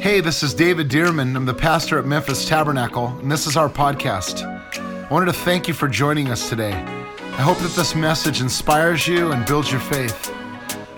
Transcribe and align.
Hey, 0.00 0.20
this 0.20 0.44
is 0.44 0.54
David 0.54 0.88
Dearman. 0.88 1.34
I'm 1.34 1.44
the 1.44 1.52
pastor 1.52 1.98
at 1.98 2.06
Memphis 2.06 2.48
Tabernacle, 2.48 3.08
and 3.18 3.28
this 3.28 3.48
is 3.48 3.56
our 3.56 3.68
podcast. 3.68 4.44
I 4.44 5.12
wanted 5.12 5.26
to 5.26 5.32
thank 5.32 5.66
you 5.66 5.74
for 5.74 5.88
joining 5.88 6.28
us 6.28 6.48
today. 6.48 6.72
I 6.72 7.42
hope 7.42 7.58
that 7.58 7.72
this 7.72 7.96
message 7.96 8.40
inspires 8.40 9.08
you 9.08 9.32
and 9.32 9.44
builds 9.44 9.72
your 9.72 9.80
faith. 9.80 10.32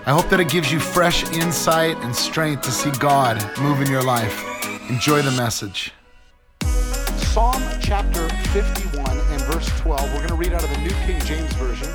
I 0.05 0.11
hope 0.11 0.29
that 0.29 0.39
it 0.39 0.49
gives 0.49 0.71
you 0.71 0.79
fresh 0.79 1.23
insight 1.31 1.97
and 1.97 2.15
strength 2.15 2.61
to 2.61 2.71
see 2.71 2.91
God 2.99 3.43
move 3.59 3.81
in 3.81 3.89
your 3.89 4.03
life. 4.03 4.45
Enjoy 4.87 5.23
the 5.23 5.31
message. 5.31 5.91
Psalm 6.61 7.59
chapter 7.81 8.29
51 8.49 9.17
and 9.17 9.41
verse 9.51 9.67
12. 9.79 10.11
We're 10.11 10.17
going 10.17 10.27
to 10.27 10.35
read 10.35 10.53
out 10.53 10.63
of 10.63 10.69
the 10.69 10.77
New 10.77 10.93
King 11.07 11.19
James 11.21 11.51
Version. 11.53 11.91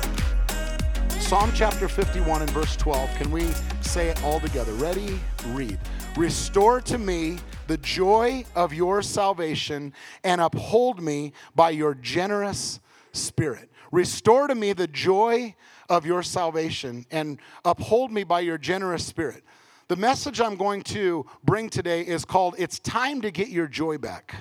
Psalm 1.21 1.51
chapter 1.55 1.87
51 1.87 2.41
and 2.41 2.51
verse 2.51 2.75
12. 2.75 3.09
Can 3.15 3.31
we 3.31 3.45
say 3.87 4.09
it 4.09 4.21
all 4.21 4.39
together? 4.41 4.73
Ready? 4.73 5.17
Read. 5.47 5.79
Restore 6.17 6.81
to 6.81 6.97
me 6.97 7.37
the 7.67 7.77
joy 7.77 8.43
of 8.53 8.73
your 8.73 9.01
salvation 9.01 9.93
and 10.25 10.41
uphold 10.41 11.01
me 11.01 11.31
by 11.55 11.69
your 11.69 11.93
generous 11.93 12.81
spirit. 13.13 13.71
Restore 13.93 14.47
to 14.47 14.55
me 14.55 14.73
the 14.73 14.87
joy 14.87 15.55
of 15.87 16.05
your 16.05 16.21
salvation 16.21 17.05
and 17.11 17.39
uphold 17.63 18.11
me 18.11 18.25
by 18.25 18.41
your 18.41 18.57
generous 18.57 19.05
spirit. 19.05 19.45
The 19.87 19.95
message 19.95 20.41
I'm 20.41 20.57
going 20.57 20.81
to 20.83 21.25
bring 21.45 21.69
today 21.69 22.01
is 22.01 22.25
called 22.25 22.55
It's 22.57 22.79
Time 22.79 23.21
to 23.21 23.31
Get 23.31 23.47
Your 23.47 23.67
Joy 23.67 23.97
Back. 23.97 24.35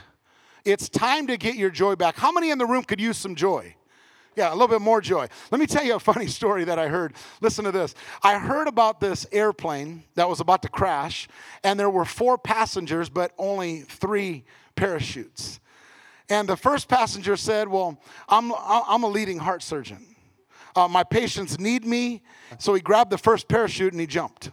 It's 0.65 0.89
time 0.89 1.29
to 1.29 1.37
get 1.37 1.55
your 1.55 1.71
joy 1.71 1.95
back. 1.95 2.17
How 2.17 2.33
many 2.33 2.51
in 2.51 2.59
the 2.59 2.67
room 2.67 2.83
could 2.83 3.01
use 3.01 3.17
some 3.17 3.37
joy? 3.37 3.76
Yeah, 4.37 4.51
a 4.51 4.55
little 4.55 4.69
bit 4.69 4.83
more 4.83 5.01
joy. 5.01 5.29
Let 5.51 5.59
me 5.59 5.67
tell 5.67 5.83
you 5.83 5.95
a 5.95 6.01
funny 6.01 6.27
story 6.39 6.65
that 6.65 6.79
I 6.79 6.89
heard. 6.89 7.15
Listen 7.41 7.65
to 7.65 7.73
this. 7.73 7.95
I 8.23 8.39
heard 8.39 8.69
about 8.69 9.01
this 9.01 9.27
airplane 9.33 10.05
that 10.15 10.29
was 10.29 10.41
about 10.41 10.63
to 10.63 10.69
crash, 10.69 11.27
and 11.65 11.81
there 11.81 11.91
were 11.91 12.05
four 12.05 12.37
passengers, 12.37 13.09
but 13.09 13.33
only 13.39 13.81
three 13.81 14.45
parachutes. 14.77 15.59
And 16.29 16.49
the 16.49 16.57
first 16.57 16.89
passenger 16.89 17.37
said, 17.37 17.69
Well, 17.69 17.99
I'm, 18.29 18.53
I'm 18.55 19.03
a 19.05 19.09
leading 19.09 19.39
heart 19.39 19.63
surgeon. 19.63 20.05
Uh, 20.75 20.87
my 20.87 21.03
patients 21.03 21.59
need 21.59 21.87
me. 21.87 22.23
So 22.59 22.75
he 22.75 22.83
grabbed 22.83 23.11
the 23.11 23.19
first 23.19 23.49
parachute 23.49 23.93
and 23.93 24.01
he 24.01 24.07
jumped. 24.07 24.51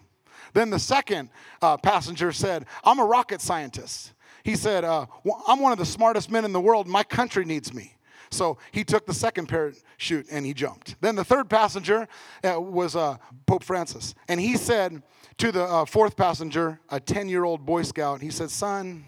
Then 0.53 0.69
the 0.69 0.79
second 0.79 1.29
uh, 1.61 1.77
passenger 1.77 2.31
said, 2.31 2.65
I'm 2.83 2.99
a 2.99 3.05
rocket 3.05 3.41
scientist. 3.41 4.13
He 4.43 4.55
said, 4.55 4.83
uh, 4.83 5.07
well, 5.23 5.43
I'm 5.47 5.59
one 5.59 5.71
of 5.71 5.77
the 5.77 5.85
smartest 5.85 6.31
men 6.31 6.45
in 6.45 6.53
the 6.53 6.61
world. 6.61 6.87
My 6.87 7.03
country 7.03 7.43
needs 7.43 7.73
me. 7.73 7.95
So 8.33 8.57
he 8.71 8.83
took 8.83 9.05
the 9.05 9.13
second 9.13 9.47
parachute 9.47 10.27
and 10.31 10.45
he 10.45 10.53
jumped. 10.53 10.95
Then 11.01 11.15
the 11.15 11.23
third 11.23 11.49
passenger 11.49 12.07
uh, 12.43 12.59
was 12.59 12.95
uh, 12.95 13.17
Pope 13.45 13.63
Francis. 13.63 14.15
And 14.27 14.39
he 14.39 14.57
said 14.57 15.03
to 15.37 15.51
the 15.51 15.63
uh, 15.63 15.85
fourth 15.85 16.15
passenger, 16.15 16.79
a 16.89 16.99
10 16.99 17.29
year 17.29 17.43
old 17.43 17.65
Boy 17.65 17.83
Scout, 17.83 18.21
he 18.21 18.29
said, 18.29 18.49
Son, 18.49 19.05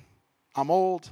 I'm 0.56 0.72
old, 0.72 1.12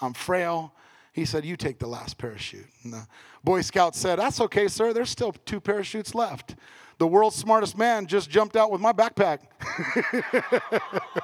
I'm 0.00 0.12
frail. 0.12 0.74
He 1.12 1.24
said, 1.24 1.44
You 1.44 1.56
take 1.56 1.78
the 1.78 1.86
last 1.86 2.18
parachute. 2.18 2.66
And 2.82 2.92
the 2.92 3.06
Boy 3.42 3.60
Scout 3.60 3.94
said, 3.94 4.18
That's 4.18 4.40
okay, 4.40 4.68
sir. 4.68 4.92
There's 4.92 5.10
still 5.10 5.32
two 5.32 5.60
parachutes 5.60 6.14
left. 6.14 6.56
The 6.98 7.06
world's 7.06 7.36
smartest 7.36 7.76
man 7.76 8.06
just 8.06 8.30
jumped 8.30 8.56
out 8.56 8.70
with 8.70 8.80
my 8.80 8.92
backpack. 8.92 9.40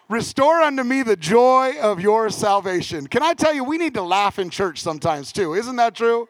Restore 0.10 0.62
unto 0.62 0.84
me 0.84 1.04
the 1.04 1.16
joy 1.16 1.80
of 1.80 2.02
your 2.02 2.32
salvation. 2.32 3.06
Can 3.06 3.22
I 3.22 3.36
tell 3.36 3.54
you, 3.54 3.64
we 3.64 3.78
need 3.78 3.94
to 3.94 4.02
laugh 4.02 4.40
in 4.40 4.50
church 4.50 4.82
sometimes 4.82 5.32
too. 5.32 5.54
Isn't 5.54 5.76
that 5.76 5.94
true? 5.94 6.28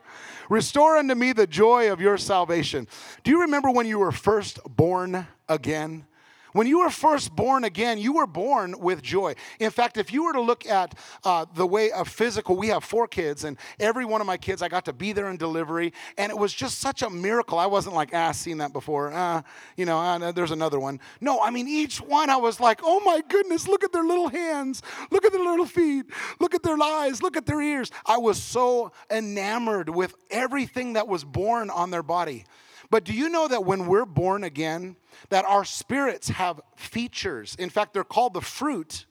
Restore 0.49 0.97
unto 0.97 1.16
me 1.16 1.31
the 1.31 1.47
joy 1.47 1.89
of 1.89 2.02
your 2.02 2.17
salvation. 2.17 2.89
Do 3.23 3.31
you 3.31 3.39
remember 3.41 3.72
when 3.72 3.88
you 3.88 4.00
were 4.00 4.11
first 4.11 4.59
born 4.67 5.27
again? 5.47 6.05
When 6.53 6.67
you 6.67 6.80
were 6.80 6.89
first 6.89 7.36
born 7.36 7.64
again, 7.64 7.97
you 7.97 8.14
were 8.14 8.28
born 8.28 8.80
with 8.80 9.02
joy. 9.02 9.36
In 9.59 9.69
fact, 9.72 9.97
if 9.97 10.11
you 10.11 10.23
were 10.23 10.33
to 10.33 10.42
look 10.42 10.66
at 10.66 10.97
uh, 11.23 11.45
the 11.53 11.66
way 11.66 11.91
of 11.91 12.08
physical, 12.08 12.56
we 12.56 12.67
have 12.67 12.83
four 12.83 13.08
kids, 13.08 13.44
and 13.44 13.57
every 13.79 14.06
one 14.06 14.22
of 14.22 14.28
my 14.28 14.38
kids, 14.38 14.62
I 14.62 14.68
got 14.68 14.85
to 14.85 14.94
be 14.94 15.13
there 15.13 15.29
in 15.29 15.38
delivery, 15.38 15.94
and 16.18 16.31
it 16.31 16.38
was 16.38 16.53
just 16.53 16.79
such 16.79 17.01
a 17.01 17.09
miracle. 17.09 17.59
I 17.59 17.68
wasn't 17.68 17.96
like, 17.96 18.09
ah, 18.13 18.31
seen 18.31 18.57
that 18.59 18.73
before. 18.73 19.12
Ah, 19.13 19.44
you 19.78 19.85
know, 19.85 19.97
ah, 19.97 20.31
there's 20.31 20.51
another 20.51 20.79
one. 20.79 21.00
No, 21.22 21.41
I 21.41 21.50
mean, 21.50 21.68
each 21.68 22.01
one 22.01 22.29
I 22.29 22.38
was 22.38 22.59
like, 22.59 22.79
oh 22.84 23.00
my 23.02 23.22
goodness, 23.28 23.68
look 23.68 23.84
at 23.84 23.91
their 23.91 24.03
little 24.03 24.29
hands, 24.29 24.81
look 25.12 25.25
at 25.25 25.31
their 25.31 25.44
little 25.44 25.66
feet, 25.66 26.06
look 26.40 26.56
at 26.56 26.63
their 26.63 26.78
eyes, 26.81 27.22
look 27.22 27.38
at 27.38 27.46
their 27.46 27.62
ears. 27.62 27.91
I 28.06 28.18
was 28.18 28.41
so 28.41 28.91
enamored 29.12 29.90
with 29.90 30.16
everything 30.31 30.94
that 30.94 31.07
was 31.07 31.23
born 31.23 31.69
on 31.69 31.91
their 31.91 32.03
body. 32.03 32.46
But 32.89 33.03
do 33.03 33.13
you 33.13 33.29
know 33.29 33.47
that 33.47 33.66
when 33.66 33.85
we're 33.88 34.05
born 34.05 34.44
again, 34.44 34.95
that 35.29 35.45
our 35.45 35.63
spirits 35.63 36.29
have 36.29 36.59
features? 36.75 37.55
In 37.59 37.69
fact, 37.69 37.94
they're 37.94 38.03
called 38.03 38.33
the 38.33 38.41
fruit 38.41 39.05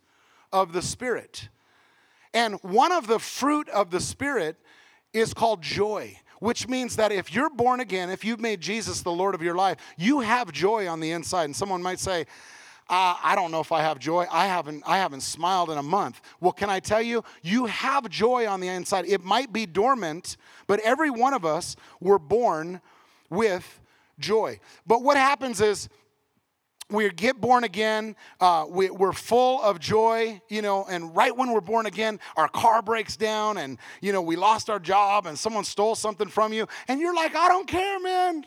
of 0.52 0.72
the 0.72 0.82
Spirit. 0.82 1.48
And 2.34 2.54
one 2.62 2.92
of 2.92 3.06
the 3.06 3.18
fruit 3.18 3.68
of 3.68 3.90
the 3.90 4.00
Spirit 4.00 4.56
is 5.12 5.32
called 5.32 5.62
joy, 5.62 6.18
which 6.40 6.68
means 6.68 6.96
that 6.96 7.12
if 7.12 7.32
you're 7.32 7.50
born 7.50 7.80
again, 7.80 8.10
if 8.10 8.24
you've 8.24 8.40
made 8.40 8.60
Jesus 8.60 9.02
the 9.02 9.12
Lord 9.12 9.34
of 9.34 9.42
your 9.42 9.54
life, 9.54 9.78
you 9.96 10.20
have 10.20 10.52
joy 10.52 10.88
on 10.88 11.00
the 11.00 11.12
inside. 11.12 11.44
And 11.44 11.56
someone 11.56 11.82
might 11.82 12.00
say, 12.00 12.26
uh, 12.90 13.16
I 13.22 13.34
don't 13.34 13.50
know 13.50 13.60
if 13.60 13.70
I 13.70 13.82
have 13.82 13.98
joy. 13.98 14.26
I 14.30 14.46
haven't, 14.46 14.82
I 14.86 14.96
haven't 14.96 15.20
smiled 15.20 15.70
in 15.70 15.78
a 15.78 15.82
month. 15.82 16.20
Well, 16.40 16.52
can 16.52 16.70
I 16.70 16.80
tell 16.80 17.02
you, 17.02 17.22
you 17.42 17.66
have 17.66 18.08
joy 18.08 18.46
on 18.46 18.60
the 18.60 18.68
inside. 18.68 19.04
It 19.06 19.22
might 19.22 19.52
be 19.52 19.66
dormant, 19.66 20.36
but 20.66 20.80
every 20.80 21.10
one 21.10 21.34
of 21.34 21.44
us 21.44 21.76
were 22.00 22.18
born 22.18 22.80
with 23.30 23.80
joy. 24.18 24.60
But 24.86 25.02
what 25.02 25.16
happens 25.16 25.60
is 25.60 25.88
we 26.90 27.08
get 27.10 27.40
born 27.40 27.64
again, 27.64 28.16
uh, 28.40 28.64
we, 28.68 28.88
are 28.88 29.12
full 29.12 29.62
of 29.62 29.78
joy, 29.78 30.40
you 30.48 30.62
know, 30.62 30.86
and 30.88 31.14
right 31.14 31.36
when 31.36 31.52
we're 31.52 31.60
born 31.60 31.86
again, 31.86 32.18
our 32.36 32.48
car 32.48 32.80
breaks 32.80 33.16
down 33.16 33.58
and, 33.58 33.78
you 34.00 34.12
know, 34.12 34.22
we 34.22 34.36
lost 34.36 34.70
our 34.70 34.78
job 34.78 35.26
and 35.26 35.38
someone 35.38 35.64
stole 35.64 35.94
something 35.94 36.28
from 36.28 36.52
you, 36.52 36.66
and 36.88 37.00
you're 37.00 37.14
like, 37.14 37.36
I 37.36 37.48
don't 37.48 37.68
care, 37.68 38.00
man. 38.00 38.46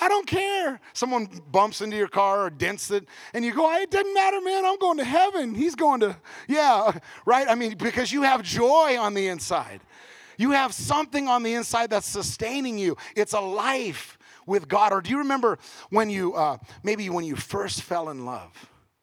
I 0.00 0.08
don't 0.08 0.26
care. 0.26 0.80
Someone 0.92 1.28
bumps 1.52 1.80
into 1.80 1.96
your 1.96 2.08
car 2.08 2.46
or 2.46 2.50
dents 2.50 2.90
it, 2.90 3.06
and 3.32 3.44
you 3.44 3.54
go, 3.54 3.72
It 3.76 3.90
doesn't 3.92 4.12
matter, 4.12 4.40
man. 4.40 4.64
I'm 4.64 4.78
going 4.78 4.98
to 4.98 5.04
heaven. 5.04 5.54
He's 5.54 5.76
going 5.76 6.00
to, 6.00 6.16
yeah, 6.48 6.98
right? 7.26 7.46
I 7.48 7.54
mean, 7.54 7.76
because 7.76 8.12
you 8.12 8.22
have 8.22 8.42
joy 8.42 8.98
on 8.98 9.14
the 9.14 9.28
inside. 9.28 9.80
You 10.36 10.52
have 10.52 10.74
something 10.74 11.28
on 11.28 11.42
the 11.42 11.54
inside 11.54 11.90
that's 11.90 12.06
sustaining 12.06 12.78
you. 12.78 12.96
It's 13.16 13.32
a 13.32 13.40
life 13.40 14.18
with 14.46 14.68
God? 14.68 14.92
Or 14.92 15.00
do 15.00 15.10
you 15.10 15.18
remember 15.18 15.58
when 15.90 16.10
you, 16.10 16.34
uh, 16.34 16.58
maybe 16.82 17.08
when 17.10 17.24
you 17.24 17.36
first 17.36 17.82
fell 17.82 18.10
in 18.10 18.24
love? 18.24 18.50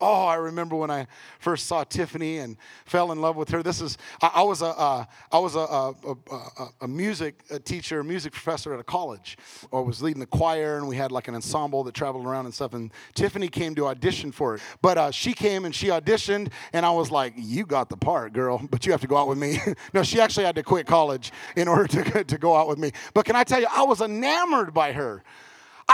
Oh, 0.01 0.25
I 0.25 0.35
remember 0.35 0.75
when 0.75 0.89
I 0.89 1.05
first 1.39 1.67
saw 1.67 1.83
Tiffany 1.83 2.39
and 2.39 2.57
fell 2.85 3.11
in 3.11 3.21
love 3.21 3.35
with 3.35 3.49
her. 3.51 3.61
This 3.61 3.81
is 3.81 3.99
I, 4.19 4.31
I 4.35 4.41
was 4.41 4.63
a 4.63 4.67
uh, 4.67 5.05
I 5.31 5.37
was 5.37 5.55
a, 5.55 5.59
a, 5.59 5.93
a, 6.31 6.67
a 6.81 6.87
music 6.87 7.43
teacher, 7.63 7.99
a 7.99 8.03
music 8.03 8.33
professor 8.33 8.73
at 8.73 8.79
a 8.79 8.83
college. 8.83 9.37
I 9.71 9.79
was 9.79 10.01
leading 10.01 10.19
the 10.19 10.25
choir, 10.25 10.77
and 10.77 10.87
we 10.87 10.95
had 10.95 11.11
like 11.11 11.27
an 11.27 11.35
ensemble 11.35 11.83
that 11.83 11.93
traveled 11.93 12.25
around 12.25 12.45
and 12.45 12.53
stuff. 12.53 12.73
And 12.73 12.91
Tiffany 13.13 13.47
came 13.47 13.75
to 13.75 13.85
audition 13.87 14.31
for 14.31 14.55
it, 14.55 14.61
but 14.81 14.97
uh, 14.97 15.11
she 15.11 15.33
came 15.33 15.65
and 15.65 15.75
she 15.75 15.87
auditioned, 15.87 16.51
and 16.73 16.83
I 16.83 16.91
was 16.91 17.11
like, 17.11 17.33
"You 17.37 17.67
got 17.67 17.89
the 17.89 17.97
part, 17.97 18.33
girl, 18.33 18.59
but 18.71 18.87
you 18.87 18.91
have 18.93 19.01
to 19.01 19.07
go 19.07 19.17
out 19.17 19.27
with 19.27 19.37
me." 19.37 19.59
no, 19.93 20.01
she 20.01 20.19
actually 20.19 20.45
had 20.45 20.55
to 20.55 20.63
quit 20.63 20.87
college 20.87 21.31
in 21.55 21.67
order 21.67 21.85
to 21.87 22.23
to 22.23 22.37
go 22.39 22.55
out 22.55 22.67
with 22.67 22.79
me. 22.79 22.91
But 23.13 23.25
can 23.25 23.35
I 23.35 23.43
tell 23.43 23.61
you, 23.61 23.67
I 23.69 23.83
was 23.83 24.01
enamored 24.01 24.73
by 24.73 24.93
her. 24.93 25.23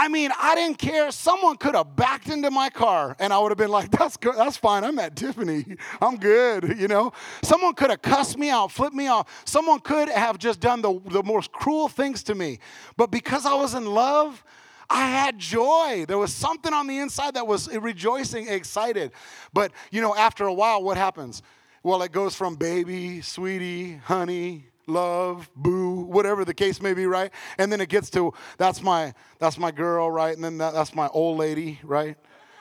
I 0.00 0.06
mean, 0.06 0.30
I 0.40 0.54
didn't 0.54 0.78
care. 0.78 1.10
Someone 1.10 1.56
could 1.56 1.74
have 1.74 1.96
backed 1.96 2.28
into 2.28 2.52
my 2.52 2.70
car 2.70 3.16
and 3.18 3.32
I 3.32 3.38
would 3.40 3.50
have 3.50 3.58
been 3.58 3.72
like, 3.72 3.90
that's 3.90 4.16
good. 4.16 4.36
That's 4.36 4.56
fine. 4.56 4.84
I'm 4.84 4.96
at 5.00 5.16
Tiffany. 5.16 5.76
I'm 6.00 6.16
good. 6.16 6.76
You 6.78 6.86
know, 6.86 7.12
someone 7.42 7.74
could 7.74 7.90
have 7.90 8.02
cussed 8.02 8.38
me 8.38 8.50
out, 8.50 8.70
flipped 8.70 8.94
me 8.94 9.08
off. 9.08 9.42
Someone 9.44 9.80
could 9.80 10.08
have 10.08 10.38
just 10.38 10.60
done 10.60 10.80
the, 10.80 11.00
the 11.06 11.24
most 11.24 11.50
cruel 11.50 11.88
things 11.88 12.22
to 12.24 12.36
me. 12.36 12.60
But 12.96 13.10
because 13.10 13.44
I 13.44 13.54
was 13.54 13.74
in 13.74 13.84
love, 13.84 14.44
I 14.88 15.08
had 15.08 15.38
joy. 15.38 16.04
There 16.06 16.18
was 16.18 16.32
something 16.32 16.72
on 16.72 16.86
the 16.86 16.98
inside 16.98 17.34
that 17.34 17.46
was 17.48 17.68
rejoicing, 17.76 18.46
excited. 18.46 19.10
But, 19.52 19.72
you 19.90 20.00
know, 20.00 20.14
after 20.14 20.44
a 20.44 20.54
while, 20.54 20.84
what 20.84 20.96
happens? 20.96 21.42
Well, 21.82 22.00
it 22.02 22.12
goes 22.12 22.36
from 22.36 22.54
baby, 22.54 23.20
sweetie, 23.22 23.96
honey, 23.96 24.66
love, 24.88 25.50
boo, 25.54 26.00
whatever 26.00 26.44
the 26.44 26.54
case 26.54 26.80
may 26.80 26.94
be, 26.94 27.06
right? 27.06 27.30
And 27.58 27.70
then 27.70 27.80
it 27.80 27.88
gets 27.88 28.10
to 28.10 28.32
that's 28.56 28.82
my 28.82 29.14
that's 29.38 29.58
my 29.58 29.70
girl, 29.70 30.10
right? 30.10 30.34
And 30.34 30.42
then 30.42 30.58
that, 30.58 30.74
that's 30.74 30.94
my 30.94 31.08
old 31.08 31.38
lady, 31.38 31.78
right? 31.82 32.16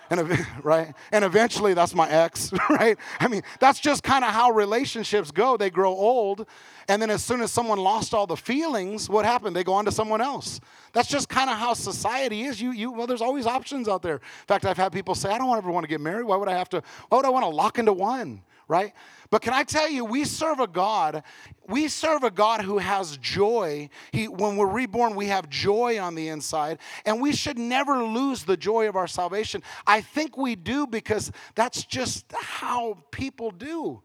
And 0.09 0.45
right? 0.63 0.93
And 1.11 1.25
eventually 1.25 1.73
that's 1.73 1.93
my 1.93 2.09
ex, 2.09 2.51
right? 2.69 2.97
I 3.19 3.27
mean, 3.27 3.41
that's 3.59 3.79
just 3.79 4.03
kind 4.03 4.23
of 4.23 4.31
how 4.31 4.51
relationships 4.51 5.31
go. 5.31 5.57
They 5.57 5.69
grow 5.69 5.91
old, 5.91 6.45
and 6.87 7.01
then 7.01 7.09
as 7.09 7.23
soon 7.23 7.41
as 7.41 7.51
someone 7.51 7.79
lost 7.79 8.13
all 8.13 8.27
the 8.27 8.37
feelings, 8.37 9.09
what 9.09 9.25
happened? 9.25 9.55
They 9.55 9.63
go 9.63 9.73
on 9.73 9.85
to 9.85 9.91
someone 9.91 10.21
else. 10.21 10.59
That's 10.93 11.09
just 11.09 11.29
kind 11.29 11.49
of 11.49 11.57
how 11.57 11.73
society 11.73 12.43
is. 12.43 12.61
You 12.61 12.71
you 12.71 12.91
well, 12.91 13.07
there's 13.07 13.21
always 13.21 13.45
options 13.45 13.87
out 13.87 14.01
there. 14.01 14.15
In 14.15 14.47
fact, 14.47 14.65
I've 14.65 14.77
had 14.77 14.91
people 14.91 15.15
say, 15.15 15.29
I 15.29 15.37
don't 15.37 15.55
ever 15.57 15.71
want 15.71 15.83
to 15.83 15.89
get 15.89 16.01
married. 16.01 16.23
Why 16.23 16.37
would 16.37 16.49
I 16.49 16.57
have 16.57 16.69
to? 16.69 16.81
Why 17.09 17.17
would 17.17 17.25
I 17.25 17.29
want 17.29 17.43
to 17.43 17.49
lock 17.49 17.79
into 17.79 17.93
one? 17.93 18.41
Right? 18.67 18.93
But 19.29 19.41
can 19.41 19.53
I 19.53 19.63
tell 19.63 19.89
you, 19.89 20.05
we 20.05 20.23
serve 20.23 20.59
a 20.59 20.67
God, 20.67 21.23
we 21.67 21.87
serve 21.87 22.23
a 22.23 22.31
God 22.31 22.61
who 22.61 22.77
has 22.77 23.17
joy. 23.17 23.89
He, 24.11 24.27
when 24.27 24.55
we're 24.57 24.67
reborn, 24.67 25.15
we 25.15 25.27
have 25.27 25.49
joy 25.49 25.99
on 25.99 26.15
the 26.15 26.29
inside, 26.29 26.79
and 27.05 27.21
we 27.21 27.33
should 27.33 27.57
never 27.57 28.03
lose 28.03 28.43
the 28.43 28.57
joy 28.57 28.87
of 28.87 28.95
our 28.95 29.07
salvation. 29.07 29.63
I 29.85 30.01
think 30.01 30.37
we 30.37 30.55
do 30.55 30.87
because 30.87 31.31
that's 31.55 31.83
just 31.83 32.25
how 32.33 32.97
people 33.11 33.51
do. 33.51 34.01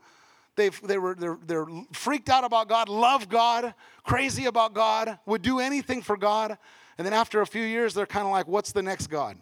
They've, 0.55 0.79
they 0.83 0.99
were, 0.99 1.15
they're, 1.15 1.39
they're 1.47 1.67
freaked 1.93 2.29
out 2.29 2.45
about 2.45 2.69
God, 2.69 2.89
love 2.89 3.29
God, 3.29 3.75
crazy 4.05 4.45
about 4.45 4.75
God, 4.75 5.19
would 5.25 5.43
do 5.43 5.61
anything 5.61 6.03
for 6.03 6.17
God. 6.17 6.59
And 6.99 7.07
then 7.07 7.15
after 7.15 7.41
a 7.41 7.47
few 7.47 7.65
years, 7.65 7.95
they're 7.95 8.07
kind 8.07 8.27
of 8.27 8.33
like, 8.33 8.47
what's 8.47 8.73
the 8.73 8.83
next 8.83 9.07
God? 9.07 9.39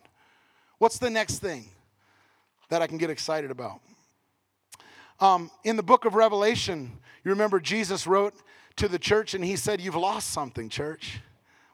What's 0.78 0.98
the 0.98 1.10
next 1.10 1.40
thing 1.40 1.66
that 2.68 2.80
I 2.80 2.86
can 2.86 2.96
get 2.96 3.10
excited 3.10 3.50
about? 3.50 3.80
Um, 5.20 5.50
in 5.64 5.76
the 5.76 5.82
book 5.82 6.06
of 6.06 6.14
Revelation, 6.14 6.92
you 7.24 7.30
remember 7.30 7.60
Jesus 7.60 8.06
wrote 8.06 8.34
to 8.76 8.88
the 8.88 8.98
church 8.98 9.34
and 9.34 9.44
he 9.44 9.56
said, 9.56 9.80
You've 9.80 9.94
lost 9.94 10.30
something, 10.30 10.68
church. 10.68 11.20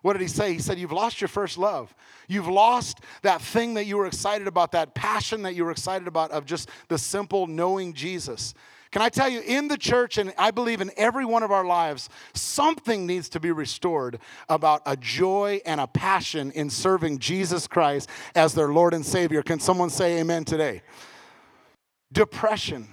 What 0.02 0.12
did 0.12 0.22
he 0.22 0.28
say? 0.28 0.52
He 0.52 0.58
said, 0.58 0.78
You've 0.78 0.92
lost 0.92 1.20
your 1.20 1.28
first 1.28 1.56
love. 1.56 1.94
You've 2.28 2.48
lost 2.48 3.00
that 3.22 3.40
thing 3.40 3.74
that 3.74 3.86
you 3.86 3.96
were 3.96 4.06
excited 4.06 4.48
about, 4.48 4.72
that 4.72 4.94
passion 4.94 5.42
that 5.42 5.54
you 5.54 5.64
were 5.64 5.70
excited 5.70 6.08
about 6.08 6.32
of 6.32 6.44
just 6.44 6.68
the 6.88 6.98
simple 6.98 7.46
knowing 7.46 7.92
Jesus. 7.92 8.54
Can 8.92 9.02
I 9.02 9.08
tell 9.08 9.28
you, 9.28 9.40
in 9.40 9.68
the 9.68 9.76
church, 9.76 10.16
and 10.16 10.32
I 10.38 10.50
believe 10.50 10.80
in 10.80 10.90
every 10.96 11.24
one 11.24 11.42
of 11.42 11.50
our 11.50 11.64
lives, 11.64 12.08
something 12.34 13.06
needs 13.06 13.28
to 13.30 13.40
be 13.40 13.50
restored 13.50 14.18
about 14.48 14.82
a 14.86 14.96
joy 14.96 15.60
and 15.66 15.80
a 15.80 15.86
passion 15.86 16.50
in 16.52 16.70
serving 16.70 17.18
Jesus 17.18 17.66
Christ 17.66 18.08
as 18.34 18.54
their 18.54 18.68
Lord 18.68 18.94
and 18.94 19.04
Savior. 19.04 19.42
Can 19.42 19.60
someone 19.60 19.90
say 19.90 20.20
amen 20.20 20.44
today? 20.44 20.82
Depression. 22.12 22.88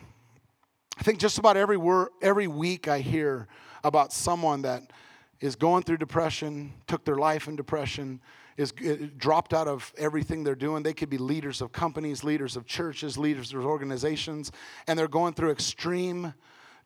I 0.98 1.04
think 1.04 1.20
just 1.20 1.38
about 1.38 1.58
every, 1.58 1.78
word, 1.78 2.10
every 2.22 2.48
week 2.48 2.88
I 2.88 3.00
hear 3.00 3.48
about 3.84 4.14
someone 4.14 4.62
that 4.62 4.92
is 5.40 5.56
going 5.56 5.84
through 5.84 5.98
depression, 5.98 6.74
took 6.88 7.04
their 7.04 7.16
life 7.16 7.48
in 7.48 7.56
depression, 7.56 8.22
is 8.58 8.72
uh, 8.86 9.08
dropped 9.18 9.54
out 9.54 9.68
of 9.68 9.92
everything 9.98 10.44
they're 10.44 10.56
doing. 10.56 10.84
They 10.84 10.94
could 10.94 11.10
be 11.10 11.18
leaders 11.18 11.62
of 11.62 11.72
companies, 11.72 12.24
leaders 12.24 12.56
of 12.56 12.66
churches, 12.66 13.18
leaders 13.18 13.54
of 13.54 13.66
organizations, 13.66 14.52
and 14.88 14.98
they're 14.98 15.08
going 15.08 15.34
through 15.34 15.52
extreme 15.52 16.34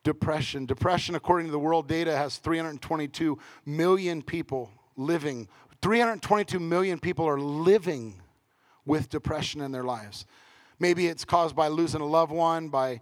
depression. 0.02 0.64
Depression, 0.64 1.14
according 1.14 1.46
to 1.46 1.52
the 1.52 1.58
world 1.58 1.86
data, 1.86 2.16
has 2.16 2.38
322 2.38 3.38
million 3.66 4.22
people 4.22 4.70
living. 4.96 5.46
322 5.82 6.58
million 6.58 6.98
people 6.98 7.28
are 7.28 7.38
living 7.38 8.20
with 8.86 9.10
depression 9.10 9.60
in 9.60 9.70
their 9.70 9.84
lives. 9.84 10.24
Maybe 10.80 11.08
it's 11.08 11.24
caused 11.24 11.54
by 11.54 11.68
losing 11.68 12.00
a 12.00 12.06
loved 12.06 12.32
one, 12.32 12.68
by 12.68 13.00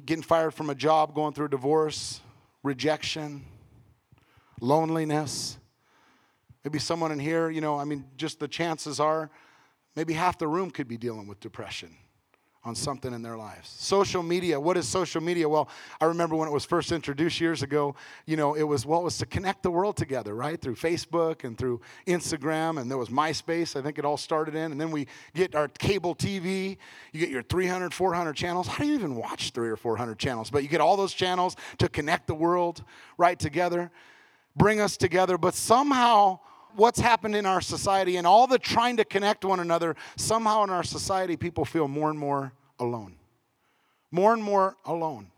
getting 0.00 0.22
fired 0.22 0.54
from 0.54 0.70
a 0.70 0.74
job, 0.74 1.14
going 1.14 1.32
through 1.32 1.46
a 1.46 1.50
divorce, 1.50 2.20
rejection, 2.62 3.44
loneliness. 4.60 5.58
Maybe 6.64 6.78
someone 6.78 7.12
in 7.12 7.18
here, 7.18 7.48
you 7.50 7.60
know, 7.60 7.78
I 7.78 7.84
mean, 7.84 8.04
just 8.16 8.40
the 8.40 8.48
chances 8.48 8.98
are 8.98 9.30
maybe 9.94 10.14
half 10.14 10.38
the 10.38 10.48
room 10.48 10.70
could 10.70 10.88
be 10.88 10.96
dealing 10.96 11.26
with 11.26 11.40
depression 11.40 11.96
on 12.66 12.74
something 12.74 13.14
in 13.14 13.22
their 13.22 13.36
lives. 13.36 13.68
Social 13.78 14.24
media, 14.24 14.58
what 14.58 14.76
is 14.76 14.88
social 14.88 15.20
media? 15.20 15.48
Well, 15.48 15.68
I 16.00 16.06
remember 16.06 16.34
when 16.34 16.48
it 16.48 16.50
was 16.50 16.64
first 16.64 16.90
introduced 16.90 17.40
years 17.40 17.62
ago, 17.62 17.94
you 18.26 18.36
know, 18.36 18.54
it 18.54 18.64
was 18.64 18.84
what 18.84 19.04
was 19.04 19.16
to 19.18 19.26
connect 19.26 19.62
the 19.62 19.70
world 19.70 19.96
together, 19.96 20.34
right? 20.34 20.60
Through 20.60 20.74
Facebook 20.74 21.44
and 21.44 21.56
through 21.56 21.80
Instagram, 22.08 22.80
and 22.80 22.90
there 22.90 22.98
was 22.98 23.08
MySpace, 23.08 23.76
I 23.76 23.82
think 23.82 23.98
it 23.98 24.04
all 24.04 24.16
started 24.16 24.56
in. 24.56 24.72
And 24.72 24.80
then 24.80 24.90
we 24.90 25.06
get 25.32 25.54
our 25.54 25.68
cable 25.68 26.16
TV, 26.16 26.76
you 27.12 27.20
get 27.20 27.28
your 27.28 27.44
300, 27.44 27.94
400 27.94 28.32
channels. 28.34 28.66
How 28.66 28.82
do 28.82 28.88
you 28.88 28.94
even 28.94 29.14
watch 29.14 29.52
three 29.52 29.68
or 29.68 29.76
400 29.76 30.18
channels? 30.18 30.50
But 30.50 30.64
you 30.64 30.68
get 30.68 30.80
all 30.80 30.96
those 30.96 31.14
channels 31.14 31.54
to 31.78 31.88
connect 31.88 32.26
the 32.26 32.34
world 32.34 32.82
right 33.16 33.38
together, 33.38 33.92
bring 34.56 34.80
us 34.80 34.96
together. 34.96 35.38
But 35.38 35.54
somehow, 35.54 36.40
what's 36.74 37.00
happened 37.00 37.36
in 37.36 37.46
our 37.46 37.60
society 37.60 38.16
and 38.16 38.26
all 38.26 38.46
the 38.46 38.58
trying 38.58 38.96
to 38.98 39.04
connect 39.04 39.44
one 39.44 39.60
another, 39.60 39.96
somehow 40.16 40.64
in 40.64 40.70
our 40.70 40.82
society, 40.82 41.36
people 41.36 41.64
feel 41.64 41.88
more 41.88 42.10
and 42.10 42.18
more 42.18 42.52
alone. 42.78 43.16
More 44.10 44.32
and 44.32 44.42
more 44.42 44.76
alone. 44.84 45.28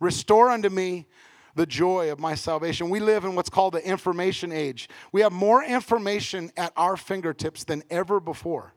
Restore 0.00 0.50
unto 0.50 0.68
me 0.68 1.06
the 1.54 1.66
joy 1.66 2.10
of 2.10 2.20
my 2.20 2.34
salvation. 2.34 2.88
We 2.88 3.00
live 3.00 3.24
in 3.24 3.34
what's 3.34 3.50
called 3.50 3.74
the 3.74 3.84
information 3.84 4.52
age. 4.52 4.88
We 5.10 5.22
have 5.22 5.32
more 5.32 5.62
information 5.64 6.52
at 6.56 6.72
our 6.76 6.96
fingertips 6.96 7.64
than 7.64 7.82
ever 7.90 8.20
before. 8.20 8.72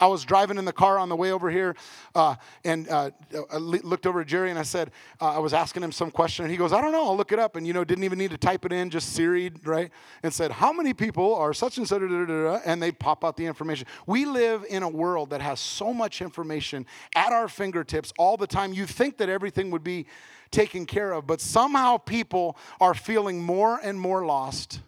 I 0.00 0.06
was 0.06 0.24
driving 0.24 0.58
in 0.58 0.64
the 0.64 0.72
car 0.72 0.98
on 0.98 1.08
the 1.08 1.16
way 1.16 1.32
over 1.32 1.50
here 1.50 1.74
uh, 2.14 2.36
and 2.64 2.88
uh, 2.88 3.10
I 3.52 3.56
looked 3.56 4.06
over 4.06 4.20
at 4.20 4.26
Jerry 4.26 4.50
and 4.50 4.58
I 4.58 4.62
said, 4.62 4.92
uh, 5.20 5.34
I 5.34 5.38
was 5.38 5.52
asking 5.52 5.82
him 5.82 5.92
some 5.92 6.10
question 6.10 6.44
and 6.44 6.52
he 6.52 6.56
goes, 6.56 6.72
I 6.72 6.80
don't 6.80 6.92
know, 6.92 7.04
I'll 7.04 7.16
look 7.16 7.32
it 7.32 7.38
up. 7.38 7.56
And, 7.56 7.66
you 7.66 7.72
know, 7.72 7.84
didn't 7.84 8.04
even 8.04 8.18
need 8.18 8.30
to 8.30 8.38
type 8.38 8.64
it 8.64 8.72
in, 8.72 8.90
just 8.90 9.12
Siri, 9.12 9.50
right? 9.64 9.90
And 10.22 10.32
said, 10.32 10.52
How 10.52 10.72
many 10.72 10.94
people 10.94 11.34
are 11.34 11.52
such 11.52 11.78
and 11.78 11.88
such, 11.88 12.02
and 12.02 12.82
they 12.82 12.92
pop 12.92 13.24
out 13.24 13.36
the 13.36 13.46
information. 13.46 13.86
We 14.06 14.24
live 14.24 14.64
in 14.68 14.82
a 14.82 14.88
world 14.88 15.30
that 15.30 15.40
has 15.40 15.60
so 15.60 15.92
much 15.92 16.22
information 16.22 16.86
at 17.14 17.32
our 17.32 17.48
fingertips 17.48 18.12
all 18.18 18.36
the 18.36 18.46
time. 18.46 18.72
You 18.72 18.86
think 18.86 19.16
that 19.18 19.28
everything 19.28 19.70
would 19.70 19.84
be 19.84 20.06
taken 20.50 20.86
care 20.86 21.12
of, 21.12 21.26
but 21.26 21.40
somehow 21.40 21.98
people 21.98 22.56
are 22.80 22.94
feeling 22.94 23.42
more 23.42 23.80
and 23.82 24.00
more 24.00 24.24
lost, 24.24 24.80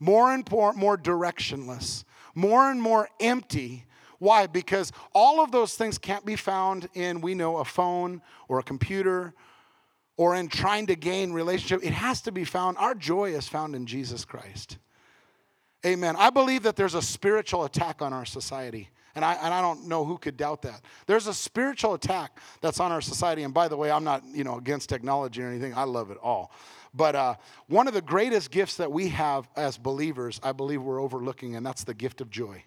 more 0.00 0.32
and 0.32 0.48
more, 0.50 0.72
more 0.72 0.98
directionless, 0.98 2.04
more 2.34 2.70
and 2.70 2.82
more 2.82 3.08
empty 3.20 3.86
why? 4.22 4.46
Because 4.46 4.92
all 5.12 5.42
of 5.42 5.50
those 5.50 5.74
things 5.74 5.98
can't 5.98 6.24
be 6.24 6.36
found 6.36 6.88
in, 6.94 7.20
we 7.22 7.34
know, 7.34 7.56
a 7.56 7.64
phone 7.64 8.22
or 8.46 8.60
a 8.60 8.62
computer 8.62 9.34
or 10.16 10.36
in 10.36 10.46
trying 10.46 10.86
to 10.86 10.94
gain 10.94 11.32
relationship. 11.32 11.84
It 11.84 11.92
has 11.92 12.20
to 12.22 12.30
be 12.30 12.44
found, 12.44 12.78
our 12.78 12.94
joy 12.94 13.34
is 13.34 13.48
found 13.48 13.74
in 13.74 13.84
Jesus 13.84 14.24
Christ. 14.24 14.78
Amen. 15.84 16.14
I 16.16 16.30
believe 16.30 16.62
that 16.62 16.76
there's 16.76 16.94
a 16.94 17.02
spiritual 17.02 17.64
attack 17.64 18.00
on 18.00 18.12
our 18.12 18.24
society. 18.24 18.90
And 19.16 19.24
I, 19.24 19.32
and 19.34 19.52
I 19.52 19.60
don't 19.60 19.88
know 19.88 20.04
who 20.04 20.18
could 20.18 20.36
doubt 20.36 20.62
that. 20.62 20.82
There's 21.08 21.26
a 21.26 21.34
spiritual 21.34 21.94
attack 21.94 22.38
that's 22.60 22.78
on 22.78 22.92
our 22.92 23.00
society. 23.00 23.42
And 23.42 23.52
by 23.52 23.66
the 23.66 23.76
way, 23.76 23.90
I'm 23.90 24.04
not 24.04 24.22
you 24.32 24.44
know, 24.44 24.56
against 24.56 24.88
technology 24.88 25.42
or 25.42 25.48
anything, 25.48 25.74
I 25.74 25.82
love 25.82 26.12
it 26.12 26.18
all. 26.22 26.52
But 26.94 27.16
uh, 27.16 27.34
one 27.66 27.88
of 27.88 27.94
the 27.94 28.00
greatest 28.00 28.52
gifts 28.52 28.76
that 28.76 28.92
we 28.92 29.08
have 29.08 29.48
as 29.56 29.78
believers, 29.78 30.38
I 30.44 30.52
believe 30.52 30.80
we're 30.80 31.02
overlooking, 31.02 31.56
and 31.56 31.66
that's 31.66 31.82
the 31.82 31.94
gift 31.94 32.20
of 32.20 32.30
joy. 32.30 32.62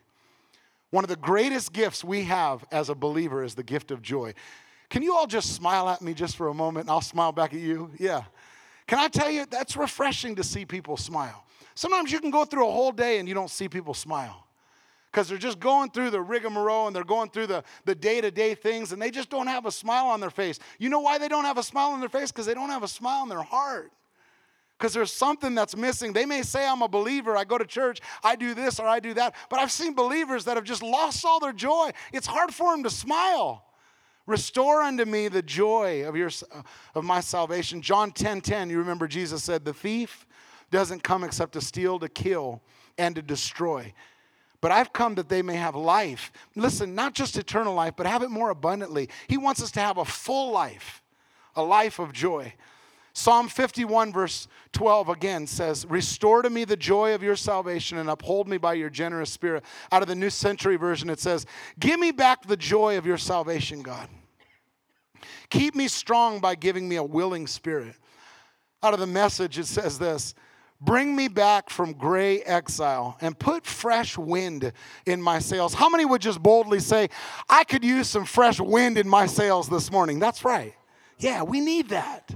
One 0.92 1.04
of 1.04 1.10
the 1.10 1.16
greatest 1.16 1.74
gifts 1.74 2.04
we 2.04 2.24
have 2.24 2.64
as 2.72 2.90
a 2.90 2.96
believer 2.96 3.44
is 3.44 3.56
the 3.56 3.64
gift 3.64 3.92
of 3.92 4.02
joy. 4.02 4.34
Can 4.90 5.02
you 5.02 5.16
all 5.16 5.28
just 5.28 5.54
smile 5.54 5.90
at 5.90 6.02
me 6.02 6.14
just 6.14 6.38
for 6.38 6.48
a 6.48 6.54
moment 6.54 6.86
and 6.86 6.92
I'll 6.92 7.02
smile 7.02 7.32
back 7.32 7.54
at 7.54 7.60
you? 7.60 7.92
Yeah. 7.98 8.24
Can 8.88 9.00
I 9.00 9.08
tell 9.08 9.30
you, 9.30 9.46
that's 9.50 9.76
refreshing 9.76 10.36
to 10.36 10.44
see 10.44 10.66
people 10.66 10.96
smile. 10.96 11.44
Sometimes 11.74 12.12
you 12.12 12.20
can 12.20 12.30
go 12.30 12.46
through 12.46 12.68
a 12.68 12.72
whole 12.72 12.92
day 12.92 13.20
and 13.20 13.28
you 13.28 13.34
don't 13.34 13.50
see 13.50 13.68
people 13.68 13.94
smile 13.94 14.46
because 15.12 15.28
they're 15.28 15.38
just 15.38 15.60
going 15.60 15.90
through 15.90 16.12
the 16.12 16.22
rigmarole 16.22 16.88
and 16.88 16.96
they're 16.96 17.04
going 17.04 17.30
through 17.30 17.48
the, 17.48 17.64
the 17.86 17.96
day-to-day 17.96 18.54
things 18.54 18.92
and 18.92 19.02
they 19.02 19.10
just 19.10 19.30
don't 19.30 19.48
have 19.48 19.66
a 19.66 19.72
smile 19.72 20.06
on 20.06 20.20
their 20.20 20.30
face. 20.30 20.60
You 20.78 20.90
know 20.90 21.00
why 21.00 21.18
they 21.18 21.28
don't 21.28 21.46
have 21.46 21.58
a 21.58 21.64
smile 21.64 21.90
on 21.90 22.00
their 22.00 22.10
face? 22.10 22.32
Because 22.32 22.46
they 22.46 22.54
don't 22.54 22.70
have 22.70 22.84
a 22.84 22.88
smile 22.88 23.24
in 23.24 23.30
their 23.30 23.42
heart 23.42 23.92
because 24.78 24.94
there's 24.94 25.12
something 25.12 25.56
that's 25.56 25.76
missing. 25.76 26.14
They 26.14 26.26
may 26.26 26.42
say, 26.42 26.68
I'm 26.68 26.82
a 26.82 26.88
believer, 26.88 27.38
I 27.38 27.46
go 27.46 27.58
to 27.58 27.66
church, 27.66 28.00
I 28.24 28.36
do 28.36 28.54
this 28.54 28.80
or 28.80 28.88
I 28.88 29.00
do 29.00 29.14
that, 29.14 29.36
but 29.50 29.60
I've 29.60 29.72
seen 29.72 29.94
believers 29.94 30.46
that 30.46 30.58
have 30.58 30.66
just 30.66 30.84
lost 30.84 31.24
all 31.26 31.40
their 31.40 31.54
joy. 31.54 31.92
It's 32.12 32.28
hard 32.28 32.54
for 32.54 32.72
them 32.72 32.84
to 32.84 32.90
smile. 32.90 33.64
Restore 34.28 34.82
unto 34.82 35.06
me 35.06 35.28
the 35.28 35.44
joy 35.44 36.08
of, 36.08 36.16
your, 36.16 36.30
uh, 36.52 36.62
of 36.96 37.04
my 37.04 37.20
salvation. 37.20 37.82
John 37.82 38.12
10 38.12 38.42
10, 38.42 38.70
you 38.70 38.80
remember 38.80 39.08
Jesus 39.08 39.44
said, 39.44 39.64
The 39.64 39.74
thief 39.74 40.26
doesn't 40.72 41.04
come 41.04 41.24
except 41.24 41.54
to 41.54 41.62
steal, 41.62 42.00
to 42.00 42.10
kill, 42.10 42.62
and 42.98 43.16
to 43.16 43.22
destroy. 43.22 43.94
But 44.62 44.72
I've 44.72 44.92
come 44.92 45.14
that 45.16 45.30
they 45.30 45.44
may 45.44 45.58
have 45.58 45.76
life. 45.76 46.32
Listen, 46.56 46.96
not 46.96 47.14
just 47.14 47.38
eternal 47.38 47.76
life, 47.76 47.94
but 47.96 48.08
have 48.08 48.24
it 48.24 48.32
more 48.32 48.50
abundantly. 48.50 49.10
He 49.28 49.38
wants 49.38 49.62
us 49.62 49.70
to 49.74 49.80
have 49.80 50.00
a 50.00 50.06
full 50.06 50.52
life, 50.52 51.04
a 51.56 51.62
life 51.62 52.00
of 52.00 52.12
joy. 52.12 52.54
Psalm 53.18 53.48
51, 53.48 54.12
verse 54.12 54.50
12 54.74 55.08
again 55.08 55.48
says, 55.48 55.86
Restore 55.86 56.42
to 56.42 56.50
me 56.50 56.66
the 56.66 56.76
joy 56.76 57.16
of 57.16 57.24
your 57.24 57.38
salvation 57.38 57.98
and 57.98 58.10
uphold 58.10 58.46
me 58.50 58.58
by 58.58 58.74
your 58.74 58.90
generous 58.90 59.30
spirit. 59.30 59.64
Out 59.90 60.02
of 60.02 60.10
the 60.10 60.16
New 60.16 60.30
Century 60.30 60.76
Version, 60.76 61.10
it 61.10 61.22
says, 61.22 61.46
Give 61.80 61.98
me 61.98 62.12
back 62.12 62.46
the 62.46 62.58
joy 62.58 62.98
of 62.98 63.06
your 63.06 63.18
salvation, 63.18 63.82
God. 63.82 64.10
Keep 65.50 65.76
me 65.76 65.88
strong 65.88 66.42
by 66.42 66.56
giving 66.56 66.90
me 66.90 66.98
a 66.98 67.04
willing 67.04 67.48
spirit. 67.48 67.96
Out 68.84 68.94
of 68.94 69.00
the 69.00 69.08
message, 69.08 69.58
it 69.58 69.68
says 69.68 69.98
this 69.98 70.36
Bring 70.82 71.16
me 71.16 71.30
back 71.30 71.70
from 71.70 71.94
gray 71.94 72.42
exile 72.42 73.18
and 73.22 73.40
put 73.40 73.66
fresh 73.66 74.18
wind 74.18 74.74
in 75.06 75.22
my 75.22 75.40
sails. 75.40 75.74
How 75.74 75.88
many 75.88 76.04
would 76.04 76.22
just 76.22 76.44
boldly 76.44 76.82
say, 76.82 77.08
I 77.50 77.64
could 77.64 77.86
use 77.86 78.10
some 78.10 78.26
fresh 78.26 78.60
wind 78.60 78.98
in 78.98 79.08
my 79.08 79.26
sails 79.26 79.70
this 79.70 79.90
morning? 79.90 80.20
That's 80.20 80.44
right. 80.44 80.74
Yeah, 81.18 81.44
we 81.44 81.62
need 81.62 81.88
that. 81.90 82.36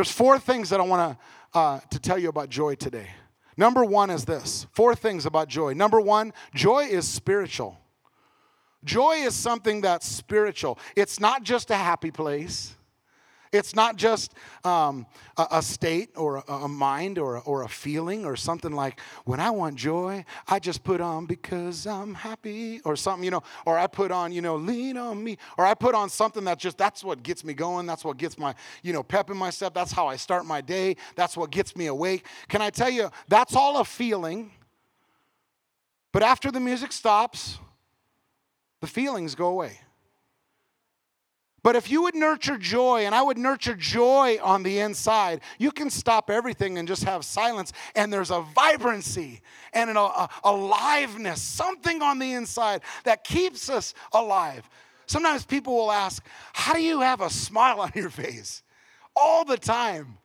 There's 0.00 0.10
four 0.10 0.38
things 0.38 0.70
that 0.70 0.80
I 0.80 0.82
want 0.82 1.18
to, 1.52 1.58
uh, 1.58 1.80
to 1.90 1.98
tell 1.98 2.18
you 2.18 2.30
about 2.30 2.48
joy 2.48 2.74
today. 2.74 3.10
Number 3.58 3.84
one 3.84 4.08
is 4.08 4.24
this 4.24 4.66
four 4.72 4.94
things 4.94 5.26
about 5.26 5.48
joy. 5.48 5.74
Number 5.74 6.00
one, 6.00 6.32
joy 6.54 6.86
is 6.86 7.06
spiritual. 7.06 7.76
Joy 8.82 9.16
is 9.16 9.34
something 9.34 9.82
that's 9.82 10.06
spiritual. 10.06 10.78
It's 10.96 11.20
not 11.20 11.42
just 11.42 11.70
a 11.70 11.74
happy 11.74 12.10
place. 12.10 12.74
It's 13.52 13.74
not 13.74 13.96
just 13.96 14.32
um, 14.64 15.06
a, 15.36 15.46
a, 15.52 15.62
state 15.62 16.10
or 16.16 16.36
a, 16.36 16.52
a 16.52 16.68
mind 16.68 17.18
or 17.18 17.36
a, 17.36 17.40
or 17.40 17.64
a 17.64 17.68
feeling 17.68 18.24
or 18.24 18.36
something 18.36 18.70
like 18.70 19.00
when 19.24 19.40
I 19.40 19.50
want 19.50 19.74
joy, 19.74 20.24
I 20.46 20.60
just 20.60 20.84
put 20.84 21.00
on 21.00 21.26
because 21.26 21.84
I'm 21.84 22.14
happy 22.14 22.80
or 22.84 22.94
something, 22.94 23.24
you 23.24 23.32
know, 23.32 23.42
or 23.66 23.76
I 23.76 23.88
put 23.88 24.12
on, 24.12 24.30
you 24.30 24.40
know, 24.40 24.54
lean 24.54 24.96
on 24.96 25.22
me, 25.22 25.36
or 25.58 25.66
I 25.66 25.74
put 25.74 25.96
on 25.96 26.10
something 26.10 26.44
that 26.44 26.60
just 26.60 26.78
that's 26.78 27.02
what 27.02 27.24
gets 27.24 27.44
me 27.44 27.52
going. 27.52 27.86
That's 27.86 28.04
what 28.04 28.18
gets 28.18 28.38
my, 28.38 28.54
you 28.84 28.92
know, 28.92 29.02
pep 29.02 29.30
in 29.30 29.36
my 29.36 29.50
step. 29.50 29.74
That's 29.74 29.90
how 29.90 30.06
I 30.06 30.14
start 30.14 30.46
my 30.46 30.60
day. 30.60 30.96
That's 31.16 31.36
what 31.36 31.50
gets 31.50 31.74
me 31.74 31.86
awake. 31.86 32.26
Can 32.48 32.62
I 32.62 32.70
tell 32.70 32.90
you, 32.90 33.10
that's 33.26 33.56
all 33.56 33.80
a 33.80 33.84
feeling. 33.84 34.52
But 36.12 36.22
after 36.22 36.52
the 36.52 36.60
music 36.60 36.92
stops, 36.92 37.58
the 38.80 38.86
feelings 38.86 39.34
go 39.34 39.46
away. 39.46 39.80
But 41.62 41.76
if 41.76 41.90
you 41.90 42.02
would 42.02 42.14
nurture 42.14 42.56
joy, 42.56 43.04
and 43.04 43.14
I 43.14 43.22
would 43.22 43.36
nurture 43.36 43.74
joy 43.74 44.38
on 44.42 44.62
the 44.62 44.78
inside, 44.78 45.42
you 45.58 45.70
can 45.70 45.90
stop 45.90 46.30
everything 46.30 46.78
and 46.78 46.88
just 46.88 47.04
have 47.04 47.24
silence. 47.24 47.72
And 47.94 48.12
there's 48.12 48.30
a 48.30 48.40
vibrancy 48.54 49.42
and 49.74 49.90
an 49.90 49.96
a, 49.96 50.28
aliveness, 50.42 51.42
something 51.42 52.00
on 52.00 52.18
the 52.18 52.32
inside 52.32 52.80
that 53.04 53.24
keeps 53.24 53.68
us 53.68 53.92
alive. 54.12 54.68
Sometimes 55.06 55.44
people 55.44 55.74
will 55.74 55.92
ask, 55.92 56.24
How 56.52 56.72
do 56.72 56.80
you 56.80 57.00
have 57.00 57.20
a 57.20 57.28
smile 57.28 57.80
on 57.80 57.92
your 57.94 58.10
face? 58.10 58.62
All 59.14 59.44
the 59.44 59.58
time. 59.58 60.16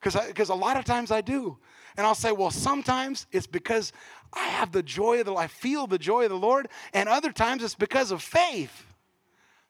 Because 0.00 0.50
a 0.50 0.54
lot 0.54 0.76
of 0.76 0.84
times 0.84 1.10
I 1.10 1.22
do. 1.22 1.56
And 1.96 2.06
I'll 2.06 2.14
say, 2.14 2.30
Well, 2.30 2.52
sometimes 2.52 3.26
it's 3.32 3.48
because 3.48 3.92
I 4.32 4.44
have 4.46 4.70
the 4.70 4.82
joy 4.82 5.20
of 5.20 5.26
the 5.26 5.34
I 5.34 5.48
feel 5.48 5.86
the 5.88 5.98
joy 5.98 6.24
of 6.24 6.30
the 6.30 6.38
Lord. 6.38 6.68
And 6.92 7.08
other 7.08 7.32
times 7.32 7.64
it's 7.64 7.74
because 7.74 8.12
of 8.12 8.22
faith. 8.22 8.84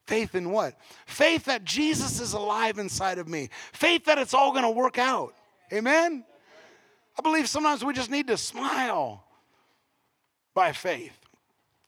Faith 0.07 0.35
in 0.35 0.51
what? 0.51 0.75
Faith 1.07 1.45
that 1.45 1.65
Jesus 1.65 2.21
is 2.21 2.35
alive 2.35 2.79
inside 2.79 3.19
of 3.19 3.27
me. 3.27 3.49
Faith 3.73 4.05
that 4.05 4.19
it's 4.19 4.35
all 4.35 4.53
going 4.53 4.65
to 4.65 4.71
work 4.71 4.99
out. 4.99 5.35
Amen? 5.73 6.25
I 7.19 7.23
believe 7.23 7.49
sometimes 7.49 7.85
we 7.85 7.95
just 7.95 8.11
need 8.11 8.27
to 8.27 8.37
smile 8.37 9.25
by 10.55 10.73
faith. 10.73 11.17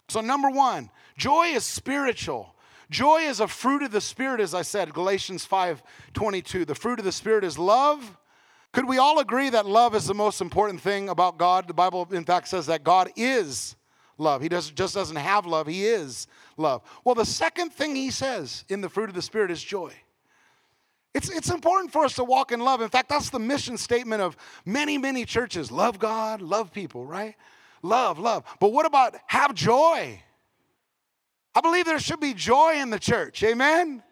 So, 0.08 0.20
number 0.20 0.50
one, 0.50 0.90
joy 1.18 1.48
is 1.48 1.64
spiritual. 1.64 2.54
Joy 2.90 3.22
is 3.22 3.40
a 3.40 3.48
fruit 3.48 3.82
of 3.82 3.90
the 3.90 4.00
Spirit, 4.00 4.40
as 4.40 4.54
I 4.54 4.62
said, 4.62 4.94
Galatians 4.94 5.44
5 5.44 5.82
22. 6.12 6.64
The 6.64 6.74
fruit 6.74 6.98
of 6.98 7.04
the 7.04 7.12
Spirit 7.12 7.44
is 7.44 7.58
love. 7.58 8.16
Could 8.72 8.86
we 8.86 8.98
all 8.98 9.18
agree 9.18 9.50
that 9.50 9.66
love 9.66 9.94
is 9.94 10.06
the 10.06 10.14
most 10.14 10.40
important 10.40 10.80
thing 10.80 11.08
about 11.08 11.38
God? 11.38 11.66
The 11.66 11.74
Bible, 11.74 12.06
in 12.12 12.24
fact, 12.24 12.48
says 12.48 12.66
that 12.66 12.84
God 12.84 13.10
is 13.16 13.74
love. 14.18 14.42
He 14.42 14.48
doesn't 14.48 14.76
just 14.76 14.94
doesn't 14.94 15.16
have 15.16 15.46
love, 15.46 15.66
He 15.66 15.86
is 15.86 16.26
love. 16.56 16.82
Well, 17.04 17.14
the 17.14 17.26
second 17.26 17.72
thing 17.72 17.96
He 17.96 18.10
says 18.10 18.64
in 18.68 18.80
the 18.80 18.88
fruit 18.88 19.08
of 19.08 19.14
the 19.14 19.22
Spirit 19.22 19.50
is 19.50 19.62
joy. 19.62 19.92
It's, 21.16 21.30
it's 21.30 21.50
important 21.50 21.92
for 21.92 22.04
us 22.04 22.14
to 22.16 22.24
walk 22.24 22.52
in 22.52 22.60
love. 22.60 22.82
In 22.82 22.90
fact, 22.90 23.08
that's 23.08 23.30
the 23.30 23.38
mission 23.38 23.78
statement 23.78 24.20
of 24.20 24.36
many, 24.66 24.98
many 24.98 25.24
churches 25.24 25.72
love 25.72 25.98
God, 25.98 26.42
love 26.42 26.72
people, 26.72 27.06
right? 27.06 27.36
Love, 27.82 28.18
love. 28.18 28.44
But 28.60 28.70
what 28.70 28.84
about 28.84 29.14
have 29.26 29.54
joy? 29.54 30.20
I 31.54 31.60
believe 31.62 31.86
there 31.86 31.98
should 31.98 32.20
be 32.20 32.34
joy 32.34 32.74
in 32.76 32.90
the 32.90 32.98
church. 32.98 33.42
Amen? 33.42 34.02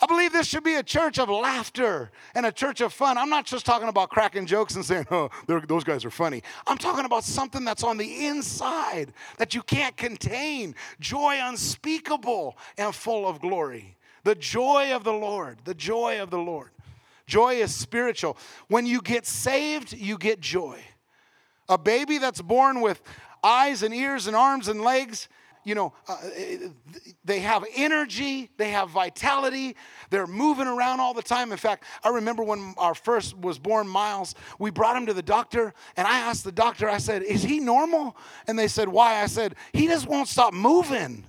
I 0.00 0.06
believe 0.06 0.32
this 0.32 0.46
should 0.46 0.64
be 0.64 0.74
a 0.74 0.82
church 0.82 1.18
of 1.18 1.28
laughter 1.28 2.10
and 2.34 2.44
a 2.46 2.52
church 2.52 2.80
of 2.80 2.92
fun. 2.92 3.16
I'm 3.16 3.30
not 3.30 3.46
just 3.46 3.64
talking 3.64 3.88
about 3.88 4.10
cracking 4.10 4.46
jokes 4.46 4.74
and 4.74 4.84
saying, 4.84 5.06
oh, 5.10 5.30
those 5.46 5.84
guys 5.84 6.04
are 6.04 6.10
funny. 6.10 6.42
I'm 6.66 6.78
talking 6.78 7.04
about 7.04 7.24
something 7.24 7.64
that's 7.64 7.84
on 7.84 7.96
the 7.96 8.26
inside 8.26 9.12
that 9.38 9.54
you 9.54 9.62
can't 9.62 9.96
contain 9.96 10.74
joy 11.00 11.38
unspeakable 11.40 12.56
and 12.76 12.94
full 12.94 13.28
of 13.28 13.40
glory. 13.40 13.96
The 14.24 14.34
joy 14.34 14.94
of 14.94 15.04
the 15.04 15.12
Lord, 15.12 15.58
the 15.64 15.74
joy 15.74 16.20
of 16.20 16.30
the 16.30 16.38
Lord. 16.38 16.70
Joy 17.26 17.56
is 17.56 17.74
spiritual. 17.74 18.36
When 18.68 18.86
you 18.86 19.00
get 19.00 19.26
saved, 19.26 19.92
you 19.92 20.18
get 20.18 20.40
joy. 20.40 20.80
A 21.68 21.78
baby 21.78 22.18
that's 22.18 22.42
born 22.42 22.80
with 22.80 23.00
eyes 23.42 23.82
and 23.82 23.94
ears 23.94 24.26
and 24.26 24.36
arms 24.36 24.68
and 24.68 24.80
legs 24.80 25.28
you 25.64 25.74
know, 25.74 25.92
uh, 26.08 26.16
they 27.24 27.40
have 27.40 27.64
energy, 27.74 28.50
they 28.56 28.70
have 28.70 28.90
vitality, 28.90 29.76
they're 30.10 30.26
moving 30.26 30.66
around 30.66 31.00
all 31.00 31.14
the 31.14 31.22
time. 31.22 31.52
In 31.52 31.58
fact, 31.58 31.84
I 32.02 32.10
remember 32.10 32.42
when 32.42 32.74
our 32.76 32.94
first 32.94 33.36
was 33.38 33.58
born, 33.58 33.88
Miles, 33.88 34.34
we 34.58 34.70
brought 34.70 34.96
him 34.96 35.06
to 35.06 35.14
the 35.14 35.22
doctor, 35.22 35.74
and 35.96 36.06
I 36.06 36.18
asked 36.20 36.44
the 36.44 36.52
doctor, 36.52 36.88
I 36.88 36.98
said, 36.98 37.22
Is 37.22 37.42
he 37.42 37.60
normal? 37.60 38.16
And 38.46 38.58
they 38.58 38.68
said, 38.68 38.88
Why? 38.88 39.22
I 39.22 39.26
said, 39.26 39.54
He 39.72 39.86
just 39.86 40.06
won't 40.06 40.28
stop 40.28 40.52
moving. 40.52 41.24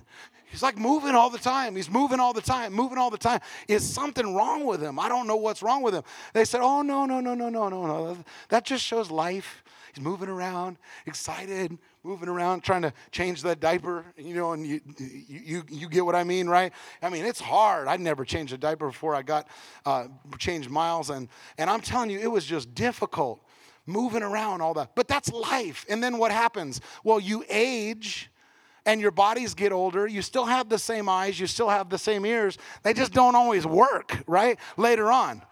He's 0.46 0.62
like 0.62 0.78
moving 0.78 1.14
all 1.14 1.28
the 1.28 1.38
time. 1.38 1.76
He's 1.76 1.90
moving 1.90 2.20
all 2.20 2.32
the 2.32 2.40
time, 2.40 2.72
moving 2.72 2.96
all 2.96 3.10
the 3.10 3.18
time. 3.18 3.40
Is 3.68 3.86
something 3.86 4.34
wrong 4.34 4.64
with 4.64 4.82
him? 4.82 4.98
I 4.98 5.08
don't 5.08 5.26
know 5.26 5.36
what's 5.36 5.62
wrong 5.62 5.82
with 5.82 5.94
him. 5.94 6.02
They 6.32 6.44
said, 6.44 6.60
Oh, 6.62 6.82
no, 6.82 7.04
no, 7.04 7.20
no, 7.20 7.34
no, 7.34 7.48
no, 7.48 7.68
no, 7.68 7.86
no. 7.86 8.16
That 8.48 8.64
just 8.64 8.84
shows 8.84 9.10
life. 9.10 9.62
He's 9.92 10.02
moving 10.02 10.28
around, 10.28 10.76
excited, 11.06 11.76
moving 12.06 12.28
around 12.28 12.62
trying 12.62 12.82
to 12.82 12.92
change 13.10 13.42
that 13.42 13.58
diaper, 13.58 14.04
you 14.16 14.34
know, 14.34 14.52
and 14.52 14.64
you, 14.64 14.80
you, 15.28 15.64
you 15.68 15.88
get 15.88 16.06
what 16.06 16.14
I 16.14 16.22
mean, 16.22 16.48
right? 16.48 16.72
I 17.02 17.10
mean, 17.10 17.24
it's 17.24 17.40
hard. 17.40 17.88
I 17.88 17.96
never 17.96 18.24
changed 18.24 18.52
a 18.52 18.58
diaper 18.58 18.86
before 18.86 19.14
I 19.14 19.22
got 19.22 19.48
uh, 19.84 20.06
changed 20.38 20.70
Miles, 20.70 21.10
and, 21.10 21.28
and 21.58 21.68
I'm 21.68 21.80
telling 21.80 22.10
you, 22.10 22.20
it 22.20 22.30
was 22.30 22.44
just 22.44 22.74
difficult 22.74 23.42
moving 23.86 24.22
around 24.22 24.60
all 24.60 24.74
that. 24.74 24.94
But 24.94 25.08
that's 25.08 25.32
life. 25.32 25.84
And 25.88 26.02
then 26.02 26.18
what 26.18 26.30
happens? 26.30 26.80
Well, 27.02 27.18
you 27.18 27.44
age 27.48 28.30
and 28.84 29.00
your 29.00 29.10
bodies 29.10 29.54
get 29.54 29.72
older, 29.72 30.06
you 30.06 30.22
still 30.22 30.44
have 30.44 30.68
the 30.68 30.78
same 30.78 31.08
eyes, 31.08 31.40
you 31.40 31.48
still 31.48 31.68
have 31.68 31.90
the 31.90 31.98
same 31.98 32.24
ears. 32.24 32.56
They 32.84 32.94
just 32.94 33.12
don't 33.12 33.34
always 33.34 33.66
work, 33.66 34.22
right? 34.28 34.58
Later 34.76 35.10
on. 35.10 35.42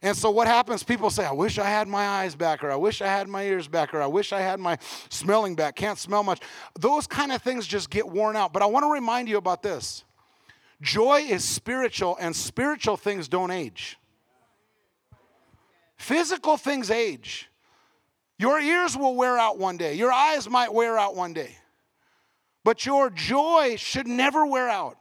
And 0.00 0.16
so 0.16 0.30
what 0.30 0.46
happens? 0.46 0.84
People 0.84 1.10
say, 1.10 1.24
I 1.24 1.32
wish 1.32 1.58
I 1.58 1.68
had 1.68 1.88
my 1.88 2.06
eyes 2.06 2.36
back, 2.36 2.62
or 2.62 2.70
I 2.70 2.76
wish 2.76 3.02
I 3.02 3.08
had 3.08 3.28
my 3.28 3.42
ears 3.44 3.66
back, 3.66 3.92
or 3.92 4.00
I 4.00 4.06
wish 4.06 4.32
I 4.32 4.40
had 4.40 4.60
my 4.60 4.78
smelling 5.08 5.56
back. 5.56 5.74
Can't 5.74 5.98
smell 5.98 6.22
much. 6.22 6.40
Those 6.78 7.08
kind 7.08 7.32
of 7.32 7.42
things 7.42 7.66
just 7.66 7.90
get 7.90 8.08
worn 8.08 8.36
out. 8.36 8.52
But 8.52 8.62
I 8.62 8.66
want 8.66 8.84
to 8.84 8.92
remind 8.92 9.28
you 9.28 9.38
about 9.38 9.62
this 9.62 10.04
joy 10.80 11.26
is 11.28 11.44
spiritual, 11.44 12.16
and 12.20 12.34
spiritual 12.34 12.96
things 12.96 13.26
don't 13.26 13.50
age. 13.50 13.98
Physical 15.96 16.56
things 16.56 16.92
age. 16.92 17.50
Your 18.38 18.60
ears 18.60 18.96
will 18.96 19.16
wear 19.16 19.36
out 19.36 19.58
one 19.58 19.76
day, 19.76 19.94
your 19.94 20.12
eyes 20.12 20.48
might 20.48 20.72
wear 20.72 20.96
out 20.96 21.16
one 21.16 21.32
day. 21.32 21.56
But 22.62 22.86
your 22.86 23.10
joy 23.10 23.74
should 23.76 24.06
never 24.06 24.46
wear 24.46 24.68
out. 24.68 24.96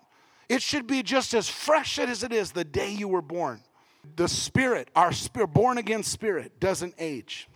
It 0.49 0.63
should 0.63 0.87
be 0.87 1.03
just 1.03 1.35
as 1.35 1.47
fresh 1.47 1.99
as 1.99 2.23
it 2.23 2.31
is 2.31 2.51
the 2.51 2.63
day 2.63 2.89
you 2.91 3.07
were 3.07 3.21
born 3.21 3.61
the 4.15 4.27
spirit, 4.27 4.89
our 4.95 5.11
spirit, 5.11 5.47
born 5.47 5.77
again 5.77 6.03
spirit, 6.03 6.59
doesn't 6.59 6.95
age. 6.97 7.47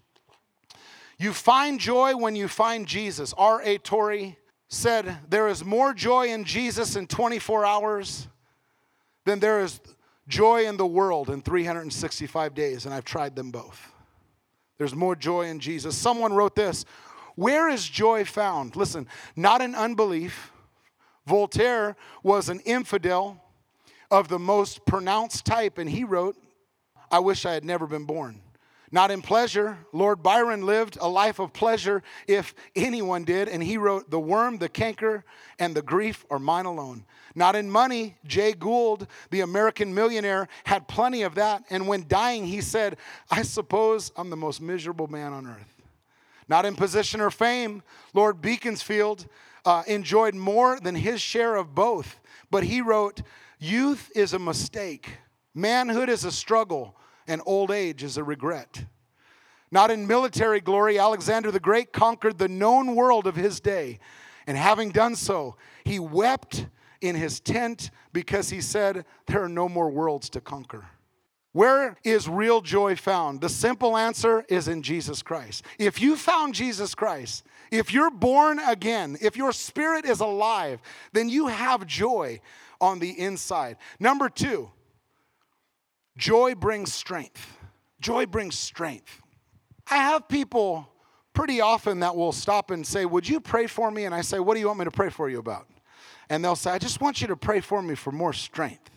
You 1.17 1.33
find 1.33 1.79
joy 1.79 2.15
when 2.15 2.35
you 2.35 2.47
find 2.47 2.87
Jesus. 2.87 3.33
R.A. 3.37 3.77
Torrey 3.77 4.37
said, 4.69 5.17
There 5.29 5.47
is 5.47 5.63
more 5.63 5.93
joy 5.93 6.29
in 6.29 6.43
Jesus 6.43 6.95
in 6.95 7.07
24 7.07 7.65
hours 7.65 8.27
than 9.25 9.39
there 9.39 9.61
is 9.61 9.79
joy 10.27 10.65
in 10.65 10.77
the 10.77 10.85
world 10.85 11.29
in 11.29 11.41
365 11.41 12.55
days, 12.55 12.85
and 12.85 12.93
I've 12.93 13.05
tried 13.05 13.35
them 13.35 13.51
both. 13.51 13.91
There's 14.77 14.95
more 14.95 15.15
joy 15.15 15.43
in 15.43 15.59
Jesus. 15.59 15.95
Someone 15.95 16.33
wrote 16.33 16.55
this 16.55 16.85
Where 17.35 17.69
is 17.69 17.87
joy 17.87 18.25
found? 18.25 18.75
Listen, 18.75 19.07
not 19.35 19.61
in 19.61 19.75
unbelief. 19.75 20.51
Voltaire 21.27 21.95
was 22.23 22.49
an 22.49 22.61
infidel 22.61 23.39
of 24.11 24.27
the 24.27 24.37
most 24.37 24.85
pronounced 24.85 25.45
type, 25.45 25.77
and 25.77 25.89
he 25.89 26.03
wrote, 26.03 26.35
I 27.09 27.19
wish 27.19 27.45
I 27.45 27.53
had 27.53 27.65
never 27.65 27.87
been 27.87 28.05
born. 28.05 28.41
Not 28.93 29.09
in 29.09 29.21
pleasure. 29.21 29.77
Lord 29.93 30.21
Byron 30.21 30.65
lived 30.65 30.97
a 30.99 31.07
life 31.07 31.39
of 31.39 31.53
pleasure 31.53 32.03
if 32.27 32.53
anyone 32.75 33.23
did, 33.23 33.47
and 33.47 33.63
he 33.63 33.77
wrote, 33.77 34.11
The 34.11 34.19
worm, 34.19 34.57
the 34.57 34.67
canker, 34.67 35.23
and 35.59 35.73
the 35.73 35.81
grief 35.81 36.25
are 36.29 36.39
mine 36.39 36.65
alone. 36.65 37.05
Not 37.33 37.55
in 37.55 37.71
money. 37.71 38.17
Jay 38.25 38.51
Gould, 38.51 39.07
the 39.29 39.41
American 39.41 39.93
millionaire, 39.93 40.49
had 40.65 40.89
plenty 40.89 41.21
of 41.21 41.35
that, 41.35 41.63
and 41.69 41.87
when 41.87 42.05
dying, 42.09 42.45
he 42.45 42.59
said, 42.59 42.97
I 43.29 43.43
suppose 43.43 44.11
I'm 44.17 44.29
the 44.29 44.35
most 44.35 44.61
miserable 44.61 45.07
man 45.07 45.31
on 45.31 45.47
earth. 45.47 45.81
Not 46.49 46.65
in 46.65 46.75
position 46.75 47.21
or 47.21 47.31
fame. 47.31 47.83
Lord 48.13 48.41
Beaconsfield 48.41 49.25
uh, 49.63 49.83
enjoyed 49.87 50.35
more 50.35 50.81
than 50.81 50.95
his 50.95 51.21
share 51.21 51.55
of 51.55 51.73
both, 51.73 52.19
but 52.49 52.63
he 52.63 52.81
wrote, 52.81 53.21
Youth 53.63 54.11
is 54.15 54.33
a 54.33 54.39
mistake, 54.39 55.19
manhood 55.53 56.09
is 56.09 56.25
a 56.25 56.31
struggle, 56.31 56.95
and 57.27 57.43
old 57.45 57.69
age 57.69 58.01
is 58.01 58.17
a 58.17 58.23
regret. 58.23 58.85
Not 59.69 59.91
in 59.91 60.07
military 60.07 60.59
glory, 60.59 60.97
Alexander 60.97 61.51
the 61.51 61.59
Great 61.59 61.93
conquered 61.93 62.39
the 62.39 62.47
known 62.47 62.95
world 62.95 63.27
of 63.27 63.35
his 63.35 63.59
day. 63.59 63.99
And 64.47 64.57
having 64.57 64.89
done 64.89 65.15
so, 65.15 65.57
he 65.85 65.99
wept 65.99 66.65
in 67.01 67.15
his 67.15 67.39
tent 67.39 67.91
because 68.13 68.49
he 68.49 68.61
said, 68.61 69.05
There 69.27 69.43
are 69.43 69.47
no 69.47 69.69
more 69.69 69.91
worlds 69.91 70.27
to 70.31 70.41
conquer. 70.41 70.87
Where 71.51 71.97
is 72.03 72.27
real 72.27 72.61
joy 72.61 72.95
found? 72.95 73.41
The 73.41 73.49
simple 73.49 73.95
answer 73.95 74.43
is 74.49 74.69
in 74.69 74.81
Jesus 74.81 75.21
Christ. 75.21 75.65
If 75.77 76.01
you 76.01 76.15
found 76.15 76.55
Jesus 76.55 76.95
Christ, 76.95 77.45
If 77.69 77.93
you're 77.93 78.09
born 78.09 78.57
again, 78.57 79.17
if 79.21 79.37
your 79.37 79.51
spirit 79.51 80.03
is 80.03 80.19
alive, 80.19 80.81
then 81.13 81.29
you 81.29 81.47
have 81.47 81.85
joy 81.85 82.41
on 82.81 82.99
the 82.99 83.17
inside. 83.17 83.77
Number 83.99 84.27
two, 84.27 84.69
joy 86.17 86.55
brings 86.55 86.93
strength. 86.93 87.57
Joy 88.01 88.25
brings 88.25 88.57
strength. 88.57 89.21
I 89.89 89.97
have 89.97 90.27
people 90.27 90.89
pretty 91.33 91.61
often 91.61 91.99
that 91.99 92.15
will 92.15 92.31
stop 92.31 92.71
and 92.71 92.85
say, 92.85 93.05
Would 93.05 93.29
you 93.29 93.39
pray 93.39 93.67
for 93.67 93.91
me? 93.91 94.05
And 94.05 94.13
I 94.13 94.21
say, 94.21 94.39
What 94.39 94.55
do 94.55 94.59
you 94.59 94.67
want 94.67 94.79
me 94.79 94.85
to 94.85 94.91
pray 94.91 95.09
for 95.09 95.29
you 95.29 95.39
about? 95.39 95.67
And 96.29 96.43
they'll 96.43 96.55
say, 96.55 96.71
I 96.71 96.77
just 96.77 96.99
want 96.99 97.21
you 97.21 97.27
to 97.27 97.37
pray 97.37 97.61
for 97.61 97.81
me 97.81 97.95
for 97.95 98.11
more 98.11 98.33
strength. 98.33 98.89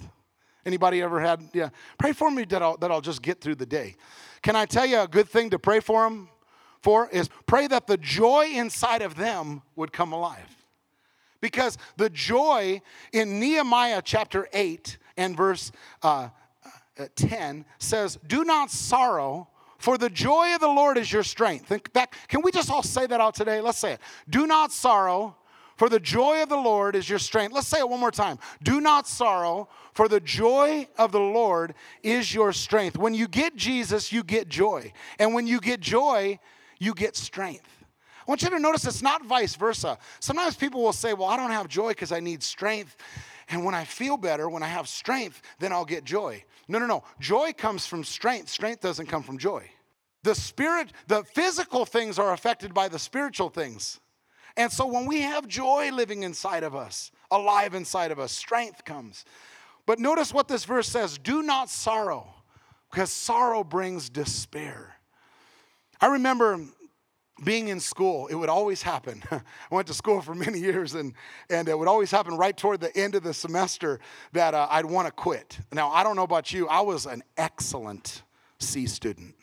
Anybody 0.66 1.02
ever 1.02 1.20
had, 1.20 1.42
yeah, 1.52 1.68
pray 1.98 2.12
for 2.12 2.30
me 2.30 2.44
that 2.44 2.62
I'll, 2.62 2.76
that 2.78 2.90
I'll 2.90 3.02
just 3.02 3.20
get 3.20 3.40
through 3.40 3.56
the 3.56 3.66
day. 3.66 3.96
Can 4.40 4.56
I 4.56 4.64
tell 4.64 4.86
you 4.86 5.00
a 5.00 5.08
good 5.08 5.28
thing 5.28 5.50
to 5.50 5.58
pray 5.58 5.80
for 5.80 6.04
them 6.04 6.28
for 6.84 7.08
is 7.08 7.30
pray 7.46 7.66
that 7.66 7.86
the 7.86 7.96
joy 7.96 8.50
inside 8.52 9.00
of 9.00 9.16
them 9.16 9.62
would 9.74 9.90
come 9.90 10.12
alive. 10.12 10.63
Because 11.44 11.76
the 11.98 12.08
joy 12.08 12.80
in 13.12 13.38
Nehemiah 13.38 14.00
chapter 14.02 14.48
8 14.54 14.96
and 15.18 15.36
verse 15.36 15.72
uh, 16.02 16.30
uh, 16.98 17.06
10 17.16 17.66
says, 17.78 18.18
Do 18.26 18.44
not 18.44 18.70
sorrow, 18.70 19.48
for 19.76 19.98
the 19.98 20.08
joy 20.08 20.54
of 20.54 20.62
the 20.62 20.68
Lord 20.68 20.96
is 20.96 21.12
your 21.12 21.22
strength. 21.22 21.66
Think 21.66 21.92
back, 21.92 22.14
can 22.28 22.40
we 22.40 22.50
just 22.50 22.70
all 22.70 22.82
say 22.82 23.06
that 23.06 23.20
out 23.20 23.34
today? 23.34 23.60
Let's 23.60 23.76
say 23.76 23.92
it. 23.92 24.00
Do 24.30 24.46
not 24.46 24.72
sorrow, 24.72 25.36
for 25.76 25.90
the 25.90 26.00
joy 26.00 26.42
of 26.42 26.48
the 26.48 26.56
Lord 26.56 26.96
is 26.96 27.10
your 27.10 27.18
strength. 27.18 27.52
Let's 27.52 27.68
say 27.68 27.80
it 27.80 27.90
one 27.90 28.00
more 28.00 28.10
time. 28.10 28.38
Do 28.62 28.80
not 28.80 29.06
sorrow, 29.06 29.68
for 29.92 30.08
the 30.08 30.20
joy 30.20 30.88
of 30.96 31.12
the 31.12 31.20
Lord 31.20 31.74
is 32.02 32.32
your 32.32 32.54
strength. 32.54 32.96
When 32.96 33.12
you 33.12 33.28
get 33.28 33.54
Jesus, 33.54 34.10
you 34.12 34.24
get 34.24 34.48
joy. 34.48 34.94
And 35.18 35.34
when 35.34 35.46
you 35.46 35.60
get 35.60 35.80
joy, 35.80 36.38
you 36.78 36.94
get 36.94 37.16
strength. 37.16 37.68
I 38.26 38.30
want 38.30 38.42
you 38.42 38.50
to 38.50 38.58
notice 38.58 38.86
it's 38.86 39.02
not 39.02 39.24
vice 39.24 39.54
versa. 39.54 39.98
Sometimes 40.20 40.56
people 40.56 40.82
will 40.82 40.94
say, 40.94 41.12
Well, 41.12 41.28
I 41.28 41.36
don't 41.36 41.50
have 41.50 41.68
joy 41.68 41.90
because 41.90 42.10
I 42.10 42.20
need 42.20 42.42
strength. 42.42 42.96
And 43.50 43.64
when 43.64 43.74
I 43.74 43.84
feel 43.84 44.16
better, 44.16 44.48
when 44.48 44.62
I 44.62 44.68
have 44.68 44.88
strength, 44.88 45.42
then 45.58 45.72
I'll 45.72 45.84
get 45.84 46.04
joy. 46.04 46.42
No, 46.66 46.78
no, 46.78 46.86
no. 46.86 47.04
Joy 47.20 47.52
comes 47.52 47.86
from 47.86 48.02
strength. 48.02 48.48
Strength 48.48 48.80
doesn't 48.80 49.06
come 49.06 49.22
from 49.22 49.36
joy. 49.36 49.70
The 50.22 50.34
spirit, 50.34 50.92
the 51.06 51.22
physical 51.22 51.84
things 51.84 52.18
are 52.18 52.32
affected 52.32 52.72
by 52.72 52.88
the 52.88 52.98
spiritual 52.98 53.50
things. 53.50 54.00
And 54.56 54.72
so 54.72 54.86
when 54.86 55.04
we 55.04 55.20
have 55.20 55.46
joy 55.46 55.90
living 55.92 56.22
inside 56.22 56.62
of 56.62 56.74
us, 56.74 57.10
alive 57.30 57.74
inside 57.74 58.10
of 58.10 58.18
us, 58.18 58.32
strength 58.32 58.86
comes. 58.86 59.26
But 59.84 59.98
notice 59.98 60.32
what 60.32 60.48
this 60.48 60.64
verse 60.64 60.88
says 60.88 61.18
do 61.18 61.42
not 61.42 61.68
sorrow, 61.68 62.32
because 62.90 63.10
sorrow 63.10 63.62
brings 63.62 64.08
despair. 64.08 64.94
I 66.00 66.06
remember 66.06 66.60
being 67.42 67.68
in 67.68 67.80
school, 67.80 68.28
it 68.28 68.34
would 68.34 68.48
always 68.48 68.82
happen. 68.82 69.22
I 69.30 69.40
went 69.70 69.88
to 69.88 69.94
school 69.94 70.20
for 70.20 70.34
many 70.34 70.58
years, 70.60 70.94
and, 70.94 71.14
and 71.50 71.68
it 71.68 71.76
would 71.76 71.88
always 71.88 72.10
happen 72.10 72.36
right 72.36 72.56
toward 72.56 72.80
the 72.80 72.96
end 72.96 73.14
of 73.14 73.22
the 73.22 73.34
semester 73.34 73.98
that 74.32 74.54
uh, 74.54 74.68
I'd 74.70 74.84
want 74.84 75.06
to 75.06 75.12
quit. 75.12 75.58
Now, 75.72 75.90
I 75.90 76.04
don't 76.04 76.16
know 76.16 76.22
about 76.22 76.52
you, 76.52 76.68
I 76.68 76.80
was 76.80 77.06
an 77.06 77.22
excellent 77.36 78.22
C 78.60 78.86
student. 78.86 79.34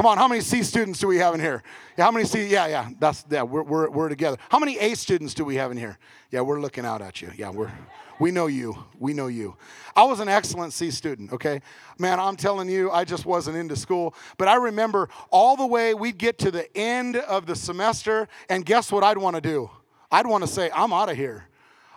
Come 0.00 0.06
on, 0.06 0.16
how 0.16 0.28
many 0.28 0.40
C 0.40 0.62
students 0.62 0.98
do 0.98 1.08
we 1.08 1.18
have 1.18 1.34
in 1.34 1.40
here? 1.40 1.62
Yeah, 1.98 2.04
how 2.04 2.10
many 2.10 2.24
C? 2.24 2.46
Yeah, 2.46 2.66
yeah, 2.68 2.88
that's 2.98 3.22
yeah. 3.28 3.42
We're, 3.42 3.62
we're, 3.62 3.90
we're 3.90 4.08
together. 4.08 4.38
How 4.48 4.58
many 4.58 4.78
A 4.78 4.94
students 4.94 5.34
do 5.34 5.44
we 5.44 5.56
have 5.56 5.70
in 5.70 5.76
here? 5.76 5.98
Yeah, 6.30 6.40
we're 6.40 6.58
looking 6.58 6.86
out 6.86 7.02
at 7.02 7.20
you. 7.20 7.30
Yeah, 7.36 7.50
we're 7.50 7.70
we 8.18 8.30
know 8.30 8.46
you. 8.46 8.82
We 8.98 9.12
know 9.12 9.26
you. 9.26 9.58
I 9.94 10.04
was 10.04 10.20
an 10.20 10.28
excellent 10.30 10.72
C 10.72 10.90
student. 10.90 11.34
Okay, 11.34 11.60
man, 11.98 12.18
I'm 12.18 12.36
telling 12.36 12.70
you, 12.70 12.90
I 12.90 13.04
just 13.04 13.26
wasn't 13.26 13.58
into 13.58 13.76
school. 13.76 14.14
But 14.38 14.48
I 14.48 14.54
remember 14.54 15.10
all 15.30 15.54
the 15.54 15.66
way 15.66 15.92
we'd 15.92 16.16
get 16.16 16.38
to 16.38 16.50
the 16.50 16.74
end 16.74 17.16
of 17.16 17.44
the 17.44 17.54
semester, 17.54 18.26
and 18.48 18.64
guess 18.64 18.90
what 18.90 19.04
I'd 19.04 19.18
want 19.18 19.36
to 19.36 19.42
do? 19.42 19.68
I'd 20.10 20.26
want 20.26 20.42
to 20.44 20.48
say, 20.48 20.70
I'm 20.74 20.94
out 20.94 21.10
of 21.10 21.18
here. 21.18 21.44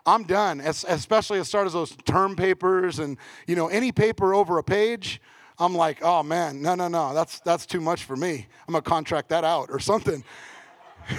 I'm 0.05 0.23
done. 0.25 0.59
especially 0.59 1.39
as 1.39 1.49
far 1.49 1.65
as 1.65 1.71
those 1.71 1.95
term 2.03 2.35
papers 2.35 2.99
and 2.99 3.17
you 3.47 3.55
know 3.55 3.67
any 3.67 3.93
paper 3.93 4.33
over 4.33 4.57
a 4.57 4.63
page. 4.63 5.21
I'm 5.59 5.75
like, 5.75 5.99
oh 6.01 6.23
man, 6.23 6.61
no, 6.61 6.75
no, 6.75 6.87
no, 6.87 7.13
that's 7.13 7.39
that's 7.41 7.65
too 7.65 7.81
much 7.81 8.03
for 8.03 8.15
me. 8.15 8.47
I'm 8.67 8.73
gonna 8.73 8.81
contract 8.81 9.29
that 9.29 9.43
out 9.43 9.69
or 9.69 9.79
something. 9.79 10.23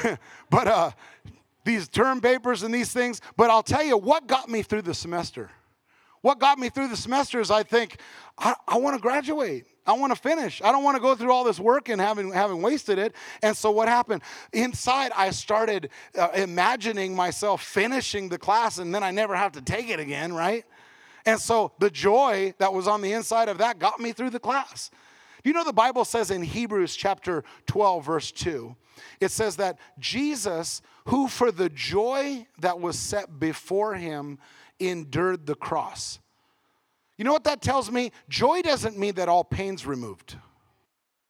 but 0.50 0.66
uh, 0.68 0.90
these 1.64 1.88
term 1.88 2.20
papers 2.20 2.62
and 2.62 2.74
these 2.74 2.92
things. 2.92 3.20
But 3.36 3.50
I'll 3.50 3.62
tell 3.62 3.84
you 3.84 3.96
what 3.96 4.26
got 4.26 4.48
me 4.48 4.62
through 4.62 4.82
the 4.82 4.94
semester. 4.94 5.50
What 6.20 6.38
got 6.38 6.58
me 6.58 6.70
through 6.70 6.88
the 6.88 6.96
semester 6.96 7.38
is 7.38 7.50
I 7.50 7.64
think 7.64 7.98
I, 8.38 8.54
I 8.66 8.78
want 8.78 8.96
to 8.96 9.02
graduate. 9.02 9.66
I 9.86 9.92
want 9.92 10.14
to 10.14 10.18
finish. 10.18 10.62
I 10.62 10.72
don't 10.72 10.82
want 10.82 10.96
to 10.96 11.02
go 11.02 11.14
through 11.14 11.30
all 11.30 11.44
this 11.44 11.60
work 11.60 11.90
and 11.90 12.00
having 12.00 12.32
having 12.32 12.62
wasted 12.62 12.98
it. 12.98 13.14
And 13.42 13.54
so 13.54 13.70
what 13.70 13.88
happened? 13.88 14.22
Inside, 14.52 15.12
I 15.14 15.30
started 15.30 15.90
uh, 16.18 16.28
imagining 16.34 17.14
myself 17.14 17.62
finishing 17.62 18.30
the 18.30 18.38
class, 18.38 18.78
and 18.78 18.94
then 18.94 19.02
I 19.02 19.10
never 19.10 19.36
have 19.36 19.52
to 19.52 19.60
take 19.60 19.90
it 19.90 20.00
again, 20.00 20.32
right? 20.32 20.64
And 21.26 21.40
so 21.40 21.72
the 21.78 21.90
joy 21.90 22.54
that 22.58 22.72
was 22.72 22.86
on 22.86 23.00
the 23.00 23.12
inside 23.12 23.48
of 23.48 23.58
that 23.58 23.78
got 23.78 24.00
me 24.00 24.12
through 24.12 24.30
the 24.30 24.40
class. 24.40 24.90
You 25.42 25.52
know, 25.52 25.64
the 25.64 25.72
Bible 25.72 26.04
says 26.04 26.30
in 26.30 26.42
Hebrews 26.42 26.96
chapter 26.96 27.44
12, 27.66 28.04
verse 28.04 28.32
2, 28.32 28.74
it 29.20 29.30
says 29.30 29.56
that 29.56 29.78
Jesus, 29.98 30.80
who 31.06 31.28
for 31.28 31.50
the 31.50 31.68
joy 31.68 32.46
that 32.58 32.80
was 32.80 32.98
set 32.98 33.38
before 33.38 33.94
him, 33.94 34.38
endured 34.80 35.46
the 35.46 35.54
cross. 35.54 36.18
You 37.16 37.24
know 37.24 37.32
what 37.32 37.44
that 37.44 37.62
tells 37.62 37.90
me? 37.90 38.10
Joy 38.28 38.62
doesn't 38.62 38.98
mean 38.98 39.14
that 39.16 39.28
all 39.28 39.44
pain's 39.44 39.86
removed. 39.86 40.36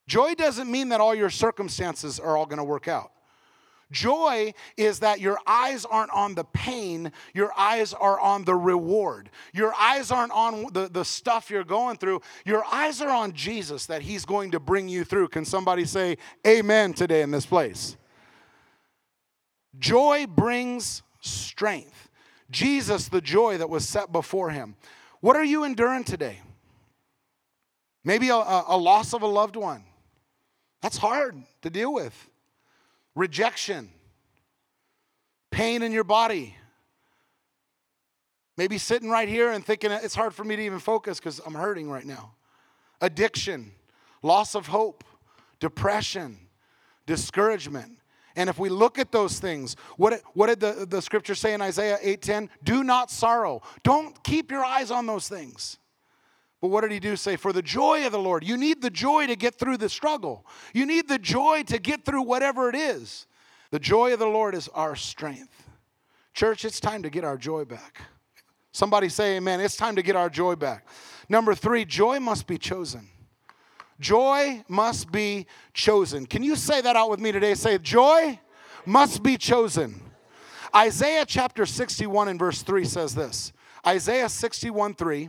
Joy 0.07 0.35
doesn't 0.35 0.71
mean 0.71 0.91
that 0.91 1.01
all 1.01 1.15
your 1.15 1.31
circumstances 1.31 2.21
are 2.21 2.37
all 2.37 2.47
going 2.47 2.59
to 2.59 2.65
work 2.65 2.89
out. 2.89 3.11
Joy 3.91 4.55
is 4.77 5.01
that 5.01 5.21
your 5.21 5.39
eyes 5.47 5.85
aren't 5.85 6.11
on 6.13 6.35
the 6.35 6.45
pain, 6.45 7.13
your 7.33 7.53
eyes 7.57 7.93
are 7.93 8.19
on 8.19 8.45
the 8.45 8.55
reward. 8.55 9.31
Your 9.53 9.75
eyes 9.75 10.11
aren't 10.11 10.33
on 10.33 10.67
the, 10.73 10.89
the 10.89 11.05
stuff 11.05 11.51
you're 11.51 11.65
going 11.65 11.97
through, 11.97 12.21
your 12.45 12.65
eyes 12.65 13.01
are 13.01 13.11
on 13.11 13.33
Jesus 13.33 13.87
that 13.87 14.03
He's 14.03 14.25
going 14.25 14.51
to 14.53 14.61
bring 14.61 14.89
you 14.89 15.05
through. 15.05 15.29
Can 15.29 15.45
somebody 15.45 15.85
say 15.85 16.19
amen 16.47 16.95
today 16.95 17.23
in 17.23 17.31
this 17.31 17.47
place? 17.47 17.97
Joy 19.79 20.27
brings 20.27 21.03
strength. 21.21 22.09
Jesus, 22.51 23.09
the 23.09 23.21
joy 23.21 23.59
that 23.59 23.69
was 23.69 23.89
set 23.89 24.13
before 24.13 24.51
Him. 24.51 24.77
What 25.21 25.37
are 25.37 25.45
you 25.45 25.65
enduring 25.65 26.05
today? 26.05 26.41
Maybe 28.05 28.29
a, 28.29 28.35
a 28.35 28.77
loss 28.77 29.15
of 29.15 29.23
a 29.23 29.27
loved 29.27 29.57
one. 29.57 29.85
That's 30.83 30.99
hard 30.99 31.43
to 31.63 31.71
deal 31.71 31.93
with 31.93 32.31
rejection, 33.15 33.91
pain 35.51 35.83
in 35.83 35.93
your 35.93 36.05
body. 36.05 36.57
Maybe 38.57 38.79
sitting 38.79 39.11
right 39.11 39.29
here 39.29 39.51
and 39.51 39.65
thinking 39.65 39.91
it's 39.91 40.15
hard 40.15 40.35
for 40.35 40.45
me 40.45 40.57
to 40.57 40.63
even 40.63 40.79
focus 40.79 41.19
because 41.19 41.41
I'm 41.45 41.55
hurting 41.55 41.91
right 41.91 42.05
now. 42.05 42.35
Addiction, 43.01 43.73
loss 44.23 44.55
of 44.55 44.69
hope, 44.69 45.03
depression, 45.59 46.39
discouragement. 47.07 47.99
And 48.37 48.49
if 48.49 48.59
we 48.59 48.69
look 48.69 48.99
at 48.99 49.13
those 49.13 49.39
things, 49.39 49.77
what, 49.97 50.21
what 50.35 50.47
did 50.47 50.61
the, 50.61 50.87
the 50.89 51.03
scripture 51.03 51.35
say 51.35 51.55
in 51.55 51.63
Isaiah 51.63 51.99
8:10? 52.03 52.49
Do 52.63 52.83
not 52.83 53.11
sorrow. 53.11 53.63
Don't 53.83 54.23
keep 54.25 54.51
your 54.51 54.65
eyes 54.65 54.91
on 54.91 55.07
those 55.07 55.29
things. 55.29 55.79
But 56.65 56.71
what 56.71 56.81
did 56.81 56.93
he 56.93 56.99
do? 56.99 57.15
Say, 57.15 57.37
for 57.37 57.53
the 57.53 57.61
joy 57.61 58.07
of 58.07 58.13
the 58.13 58.19
Lord. 58.19 58.43
You 58.43 58.57
need 58.57 58.81
the 58.81 58.89
joy 58.89 59.27
to 59.27 59.37
get 59.37 59.57
through 59.57 59.77
the 59.77 59.91
struggle. 59.91 60.47
You 60.73 60.87
need 60.87 61.09
the 61.09 61.19
joy 61.19 61.63
to 61.67 61.79
get 61.79 62.07
through 62.07 62.23
whatever 62.23 62.71
it 62.71 62.75
is. 62.75 63.27
The 63.71 63.79
joy 63.79 64.15
of 64.15 64.19
the 64.19 64.27
Lord 64.27 64.55
is 64.55 64.69
our 64.69 64.97
strength. 64.97 65.69
Church, 66.33 66.65
it's 66.65 66.81
time 66.81 67.03
to 67.03 67.11
get 67.11 67.23
our 67.23 67.37
joy 67.37 67.67
back. 67.67 68.01
Somebody 68.73 69.11
say 69.11 69.37
amen. 69.37 69.61
It's 69.61 69.77
time 69.77 69.95
to 69.97 70.03
get 70.03 70.17
our 70.17 70.31
joy 70.31 70.55
back. 70.55 70.89
Number 71.29 71.55
three, 71.55 71.85
joy 71.85 72.19
must 72.19 72.47
be 72.47 72.57
chosen. 72.57 73.09
Joy 74.01 74.65
must 74.67 75.13
be 75.13 75.45
chosen. 75.75 76.25
Can 76.25 76.43
you 76.43 76.57
say 76.57 76.81
that 76.81 76.97
out 76.97 77.11
with 77.11 77.21
me 77.21 77.31
today? 77.31 77.53
Say, 77.53 77.77
joy 77.77 78.41
must 78.87 79.23
be 79.23 79.37
chosen. 79.37 80.01
Isaiah 80.75 81.27
chapter 81.27 81.67
61 81.67 82.29
and 82.29 82.39
verse 82.39 82.63
3 82.63 82.87
says 82.87 83.15
this 83.15 83.53
Isaiah 83.87 84.31
61 84.31 84.95
3 84.95 85.29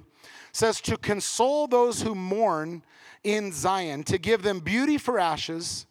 says 0.56 0.80
to 0.80 0.96
console 0.96 1.68
those 1.68 2.02
who 2.02 2.16
mourn 2.16 2.82
in 3.26 3.52
Zion, 3.52 4.06
to 4.06 4.18
give 4.18 4.42
them 4.42 4.62
beauty 4.62 4.98
for 4.98 5.20
ashes. 5.20 5.86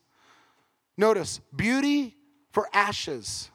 Notice, 0.96 1.42
beauty 1.55 2.16
for 2.50 2.66
ashes. 2.72 3.50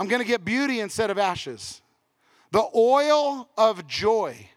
I'm 0.00 0.08
going 0.08 0.20
to 0.20 0.26
get 0.26 0.44
beauty 0.44 0.80
instead 0.80 1.10
of 1.10 1.18
ashes. 1.18 1.80
The 2.50 2.66
oil 2.74 3.48
of 3.56 3.86
joy 3.86 4.48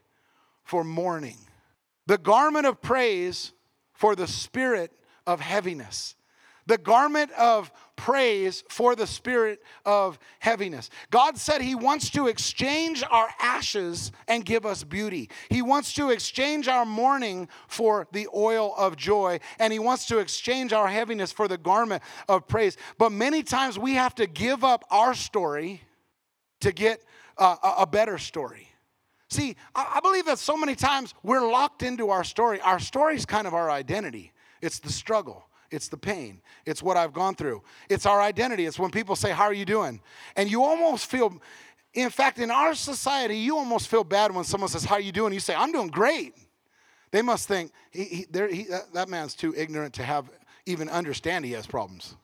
for 0.64 0.84
mourning. 0.84 1.38
The 2.08 2.18
garment 2.18 2.66
of 2.66 2.82
praise 2.82 3.52
for 3.94 4.16
the 4.16 4.26
spirit 4.26 4.92
of 5.28 5.40
heaviness. 5.40 6.16
The 6.66 6.78
garment 6.78 7.32
of 7.32 7.72
praise 7.96 8.64
for 8.70 8.96
the 8.96 9.06
spirit 9.06 9.62
of 9.86 10.18
heaviness. 10.40 10.90
God 11.12 11.38
said 11.38 11.62
He 11.62 11.76
wants 11.76 12.10
to 12.12 12.28
exchange 12.28 13.04
our 13.10 13.30
ashes 13.40 14.12
and 14.28 14.46
give 14.46 14.66
us 14.66 14.84
beauty. 14.84 15.30
He 15.50 15.62
wants 15.62 15.94
to 15.94 16.10
exchange 16.10 16.68
our 16.68 16.86
mourning 16.86 17.48
for 17.68 18.08
the 18.12 18.28
oil 18.34 18.74
of 18.78 18.96
joy, 18.96 19.40
and 19.60 19.72
He 19.72 19.80
wants 19.80 20.06
to 20.08 20.20
exchange 20.20 20.74
our 20.74 20.88
heaviness 20.88 21.32
for 21.32 21.48
the 21.48 21.58
garment 21.58 22.04
of 22.28 22.48
praise. 22.48 22.78
But 22.98 23.12
many 23.12 23.44
times 23.44 23.78
we 23.78 23.94
have 23.94 24.16
to 24.16 24.28
give 24.28 24.64
up 24.64 24.84
our 24.90 25.14
story 25.14 25.82
to 26.62 26.72
get 26.72 27.04
a, 27.38 27.56
a 27.80 27.88
better 27.88 28.18
story. 28.18 28.70
See, 29.30 29.56
I 29.74 30.00
believe 30.02 30.26
that 30.26 30.38
so 30.38 30.56
many 30.56 30.76
times 30.76 31.16
we're 31.24 31.50
locked 31.50 31.82
into 31.82 32.12
our 32.12 32.24
story. 32.24 32.62
Our 32.62 32.80
story 32.80 33.16
is 33.16 33.26
kind 33.26 33.48
of 33.48 33.54
our 33.54 33.72
identity, 33.72 34.32
it's 34.62 34.80
the 34.80 34.92
struggle. 34.92 35.48
It's 35.74 35.88
the 35.88 35.98
pain. 35.98 36.40
It's 36.68 36.84
what 36.84 36.98
I've 36.98 37.14
gone 37.14 37.34
through. 37.34 37.64
It's 37.90 38.06
our 38.06 38.22
identity. 38.22 38.68
It's 38.68 38.78
when 38.78 38.92
people 38.92 39.16
say, 39.16 39.32
How 39.32 39.46
are 39.46 39.54
you 39.54 39.66
doing? 39.66 40.00
And 40.36 40.50
you 40.50 40.64
almost 40.64 41.08
feel, 41.08 41.42
in 41.96 42.12
fact, 42.12 42.38
in 42.38 42.52
our 42.52 42.76
society, 42.76 43.38
you 43.38 43.58
almost 43.58 43.88
feel 43.88 44.04
bad 44.04 44.34
when 44.34 44.44
someone 44.44 44.70
says, 44.70 44.86
How 44.86 44.96
are 44.96 45.02
you 45.02 45.12
doing? 45.12 45.34
You 45.34 45.40
say, 45.40 45.56
I'm 45.56 45.72
doing 45.72 45.88
great. 45.88 46.36
They 47.10 47.24
must 47.24 47.48
think 47.48 47.72
he, 47.90 48.04
he, 48.04 48.26
he, 48.52 48.64
that, 48.66 48.94
that 48.94 49.10
man's 49.10 49.34
too 49.34 49.54
ignorant 49.58 49.96
to 49.96 50.04
have 50.04 50.30
even 50.68 50.90
understand 50.90 51.44
he 51.44 51.54
has 51.54 51.66
problems. 51.66 52.16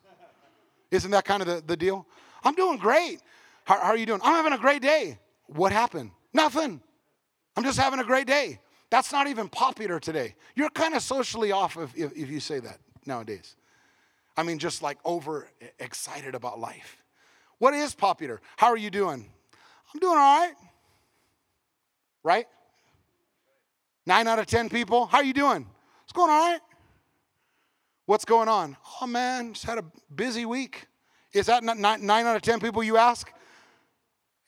Isn't 0.91 1.11
that 1.11 1.25
kind 1.25 1.41
of 1.41 1.47
the, 1.47 1.63
the 1.65 1.75
deal? 1.75 2.05
I'm 2.43 2.53
doing 2.53 2.77
great. 2.77 3.19
How, 3.65 3.79
how 3.79 3.89
are 3.89 3.97
you 3.97 4.05
doing? 4.05 4.21
I'm 4.23 4.35
having 4.35 4.53
a 4.53 4.61
great 4.61 4.83
day. 4.83 5.17
What 5.47 5.71
happened? 5.71 6.11
Nothing. 6.33 6.81
I'm 7.57 7.63
just 7.63 7.79
having 7.79 7.99
a 7.99 8.03
great 8.03 8.27
day. 8.27 8.59
That's 8.91 9.11
not 9.11 9.27
even 9.27 9.49
popular 9.49 9.99
today. 9.99 10.35
You're 10.55 10.69
kind 10.69 10.93
of 10.93 11.01
socially 11.01 11.51
off 11.51 11.77
if, 11.77 11.95
if, 11.97 12.11
if 12.15 12.29
you 12.29 12.39
say 12.39 12.59
that 12.59 12.77
nowadays. 13.05 13.55
I 14.37 14.43
mean, 14.43 14.59
just 14.59 14.81
like 14.81 14.97
over 15.03 15.49
excited 15.79 16.35
about 16.35 16.59
life. 16.59 17.03
What 17.57 17.73
is 17.73 17.93
popular? 17.93 18.41
How 18.57 18.67
are 18.67 18.77
you 18.77 18.89
doing? 18.89 19.25
I'm 19.93 19.99
doing 19.99 20.17
all 20.17 20.39
right. 20.39 20.53
Right? 22.23 22.45
Nine 24.05 24.27
out 24.27 24.39
of 24.39 24.45
10 24.45 24.69
people, 24.69 25.05
how 25.05 25.19
are 25.19 25.23
you 25.23 25.33
doing? 25.33 25.67
It's 26.03 26.13
going 26.13 26.31
all 26.31 26.51
right. 26.51 26.61
What's 28.05 28.25
going 28.25 28.47
on? 28.47 28.75
Oh 29.01 29.07
man, 29.07 29.53
just 29.53 29.65
had 29.65 29.77
a 29.77 29.85
busy 30.15 30.45
week. 30.45 30.87
Is 31.31 31.45
that 31.45 31.63
nine 31.63 32.25
out 32.25 32.35
of 32.35 32.41
10 32.41 32.59
people 32.59 32.81
you 32.81 32.97
ask? 32.97 33.31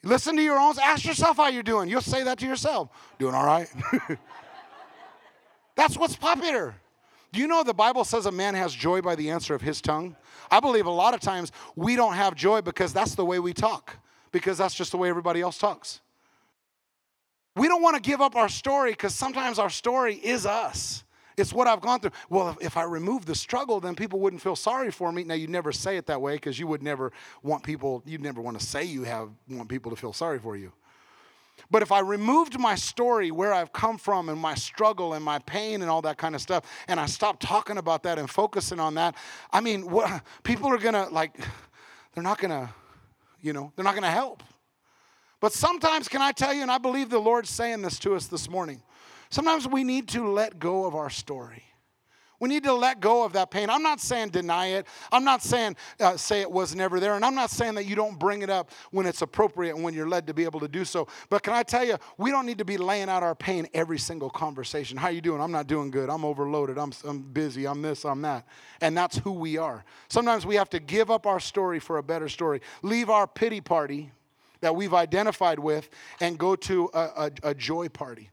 Listen 0.04 0.36
to 0.36 0.42
your 0.42 0.60
own, 0.60 0.74
ask 0.82 1.06
yourself 1.06 1.38
how 1.38 1.48
you're 1.48 1.62
doing. 1.62 1.88
You'll 1.88 2.02
say 2.02 2.24
that 2.24 2.40
to 2.40 2.48
yourself. 2.48 2.90
Doing 3.20 3.36
all 3.36 3.46
right? 3.46 3.68
That's 5.76 5.96
what's 5.96 6.16
popular. 6.16 6.74
Do 7.34 7.40
you 7.40 7.48
know 7.48 7.64
the 7.64 7.74
Bible 7.74 8.04
says 8.04 8.26
a 8.26 8.32
man 8.32 8.56
has 8.56 8.74
joy 8.74 9.02
by 9.02 9.16
the 9.16 9.30
answer 9.30 9.56
of 9.56 9.62
his 9.62 9.82
tongue? 9.82 10.16
I 10.50 10.60
believe 10.60 10.86
a 10.86 10.92
lot 10.92 11.14
of 11.14 11.22
times 11.22 11.52
we 11.76 11.96
don't 11.96 12.14
have 12.14 12.36
joy 12.36 12.62
because 12.62 12.92
that's 12.92 13.16
the 13.16 13.26
way 13.26 13.40
we 13.40 13.54
talk, 13.54 13.96
because 14.32 14.58
that's 14.58 14.76
just 14.76 14.92
the 14.92 14.98
way 14.98 15.10
everybody 15.10 15.40
else 15.40 15.58
talks. 15.58 16.02
We 17.56 17.68
don't 17.68 17.82
want 17.82 17.96
to 17.96 18.02
give 18.02 18.20
up 18.22 18.36
our 18.36 18.50
story 18.50 18.92
because 18.92 19.16
sometimes 19.16 19.60
our 19.60 19.70
story 19.70 20.16
is 20.16 20.46
us. 20.46 21.04
It's 21.38 21.54
what 21.54 21.68
I've 21.68 21.82
gone 21.82 22.02
through. 22.02 22.12
Well, 22.30 22.58
if, 22.62 22.76
I 22.76 22.84
remove 22.84 23.26
the 23.26 23.36
struggle, 23.36 23.80
then 23.80 23.96
people 23.96 24.20
wouldn't 24.20 24.42
feel 24.42 24.56
sorry 24.56 24.92
for 24.92 25.12
me. 25.12 25.24
Now, 25.24 25.34
you'd 25.34 25.50
never 25.50 25.72
say 25.72 25.98
it 25.98 26.06
that 26.08 26.22
way 26.22 26.36
because 26.36 26.60
you 26.60 26.68
would 26.68 26.84
never 26.84 27.12
want 27.42 27.64
people, 27.64 28.04
you'd 28.06 28.22
never 28.22 28.42
want 28.42 28.60
to 28.60 28.66
say 28.66 28.84
you 28.84 29.04
have 29.04 29.30
want 29.50 29.70
people 29.70 29.90
to 29.90 29.96
feel 29.96 30.14
sorry 30.14 30.40
for 30.40 30.58
you. 30.58 30.72
But 31.72 31.82
if 31.82 31.92
I 31.92 32.00
removed 32.00 32.60
my 32.60 32.76
story, 32.76 33.32
where 33.32 33.54
I've 33.54 33.72
come 33.72 33.98
from, 33.98 34.28
and 34.28 34.38
my 34.38 34.56
struggle 34.56 35.14
and 35.14 35.24
my 35.24 35.40
pain 35.40 35.82
and 35.82 35.90
all 35.90 36.02
that 36.02 36.18
kind 36.18 36.36
of 36.36 36.42
stuff, 36.42 36.66
and 36.90 37.00
I 37.00 37.06
stopped 37.06 37.42
talking 37.42 37.78
about 37.78 38.04
that 38.04 38.20
and 38.20 38.30
focusing 38.30 38.80
on 38.80 38.96
that, 38.96 39.16
I 39.52 39.62
mean, 39.62 39.90
what, 39.90 40.22
people 40.44 40.70
are 40.70 40.78
gonna 40.78 41.08
like, 41.10 41.34
they're 42.14 42.24
not 42.24 42.40
gonna, 42.40 42.74
you 43.42 43.54
know, 43.54 43.72
they're 43.76 43.86
not 43.86 43.96
gonna 43.96 44.12
help. 44.12 44.44
But 45.40 45.54
sometimes, 45.54 46.08
can 46.08 46.22
I 46.22 46.34
tell 46.34 46.54
you, 46.54 46.62
and 46.62 46.70
I 46.70 46.78
believe 46.78 47.10
the 47.10 47.20
Lord's 47.20 47.50
saying 47.50 47.82
this 47.82 47.98
to 48.00 48.16
us 48.16 48.28
this 48.28 48.50
morning, 48.50 48.84
sometimes 49.30 49.66
we 49.66 49.84
need 49.86 50.10
to 50.10 50.30
let 50.30 50.60
go 50.60 50.86
of 50.86 50.94
our 50.94 51.10
story. 51.10 51.64
We 52.42 52.50
need 52.50 52.64
to 52.64 52.74
let 52.74 53.00
go 53.00 53.24
of 53.24 53.34
that 53.34 53.52
pain. 53.52 53.70
I'm 53.70 53.84
not 53.84 54.02
saying 54.02 54.30
deny 54.30 54.70
it. 54.70 54.88
I'm 55.12 55.24
not 55.24 55.44
saying 55.44 55.76
uh, 56.00 56.18
say 56.18 56.42
it 56.42 56.52
was 56.52 56.74
never 56.74 57.00
there. 57.00 57.14
And 57.14 57.24
I'm 57.24 57.36
not 57.36 57.52
saying 57.52 57.76
that 57.76 57.86
you 57.86 57.96
don't 57.96 58.18
bring 58.18 58.42
it 58.42 58.50
up 58.50 58.72
when 58.90 59.06
it's 59.06 59.22
appropriate 59.22 59.76
and 59.76 59.84
when 59.84 59.94
you're 59.94 60.10
led 60.10 60.26
to 60.26 60.34
be 60.34 60.44
able 60.44 60.60
to 60.62 60.68
do 60.68 60.84
so. 60.84 61.08
But 61.30 61.44
can 61.44 61.54
I 61.54 61.62
tell 61.62 61.86
you, 61.86 61.98
we 62.18 62.32
don't 62.32 62.48
need 62.48 62.58
to 62.58 62.66
be 62.66 62.78
laying 62.78 63.10
out 63.10 63.22
our 63.22 63.36
pain 63.36 63.68
every 63.76 64.00
single 64.00 64.32
conversation. 64.32 64.98
How 64.98 65.10
you 65.10 65.22
doing? 65.22 65.40
I'm 65.40 65.52
not 65.52 65.68
doing 65.68 65.92
good. 65.92 66.10
I'm 66.10 66.26
overloaded. 66.26 66.80
I'm, 66.80 66.92
I'm 67.08 67.22
busy. 67.22 67.68
I'm 67.68 67.84
this. 67.84 68.06
I'm 68.06 68.24
that. 68.24 68.48
And 68.82 68.98
that's 68.98 69.20
who 69.20 69.34
we 69.34 69.60
are. 69.60 69.86
Sometimes 70.10 70.44
we 70.44 70.56
have 70.56 70.70
to 70.72 70.80
give 70.80 71.12
up 71.12 71.28
our 71.28 71.40
story 71.40 71.80
for 71.80 72.00
a 72.00 72.04
better 72.04 72.28
story. 72.28 72.62
Leave 72.82 73.12
our 73.12 73.28
pity 73.28 73.62
party 73.62 74.12
that 74.62 74.76
we've 74.76 74.96
identified 74.96 75.60
with 75.60 75.92
and 76.20 76.40
go 76.40 76.56
to 76.56 76.90
a, 76.96 77.00
a, 77.00 77.32
a 77.44 77.54
joy 77.54 77.88
party. 77.88 78.31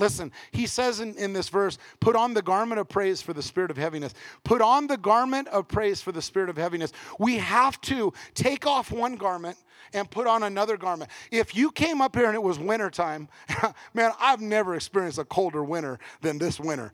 Listen, 0.00 0.32
he 0.50 0.66
says 0.66 1.00
in, 1.00 1.14
in 1.16 1.34
this 1.34 1.50
verse, 1.50 1.76
put 2.00 2.16
on 2.16 2.32
the 2.32 2.40
garment 2.40 2.80
of 2.80 2.88
praise 2.88 3.20
for 3.20 3.34
the 3.34 3.42
spirit 3.42 3.70
of 3.70 3.76
heaviness. 3.76 4.14
Put 4.44 4.62
on 4.62 4.86
the 4.86 4.96
garment 4.96 5.46
of 5.48 5.68
praise 5.68 6.00
for 6.00 6.10
the 6.10 6.22
spirit 6.22 6.48
of 6.48 6.56
heaviness. 6.56 6.92
We 7.18 7.36
have 7.36 7.78
to 7.82 8.12
take 8.34 8.66
off 8.66 8.90
one 8.90 9.16
garment 9.16 9.58
and 9.92 10.10
put 10.10 10.26
on 10.26 10.42
another 10.42 10.76
garment. 10.76 11.10
If 11.30 11.54
you 11.54 11.70
came 11.70 12.00
up 12.00 12.14
here 12.14 12.26
and 12.26 12.34
it 12.34 12.42
was 12.42 12.58
wintertime, 12.58 13.28
man, 13.94 14.12
I've 14.20 14.40
never 14.40 14.74
experienced 14.74 15.18
a 15.18 15.24
colder 15.24 15.64
winter 15.64 15.98
than 16.20 16.38
this 16.38 16.60
winter 16.60 16.92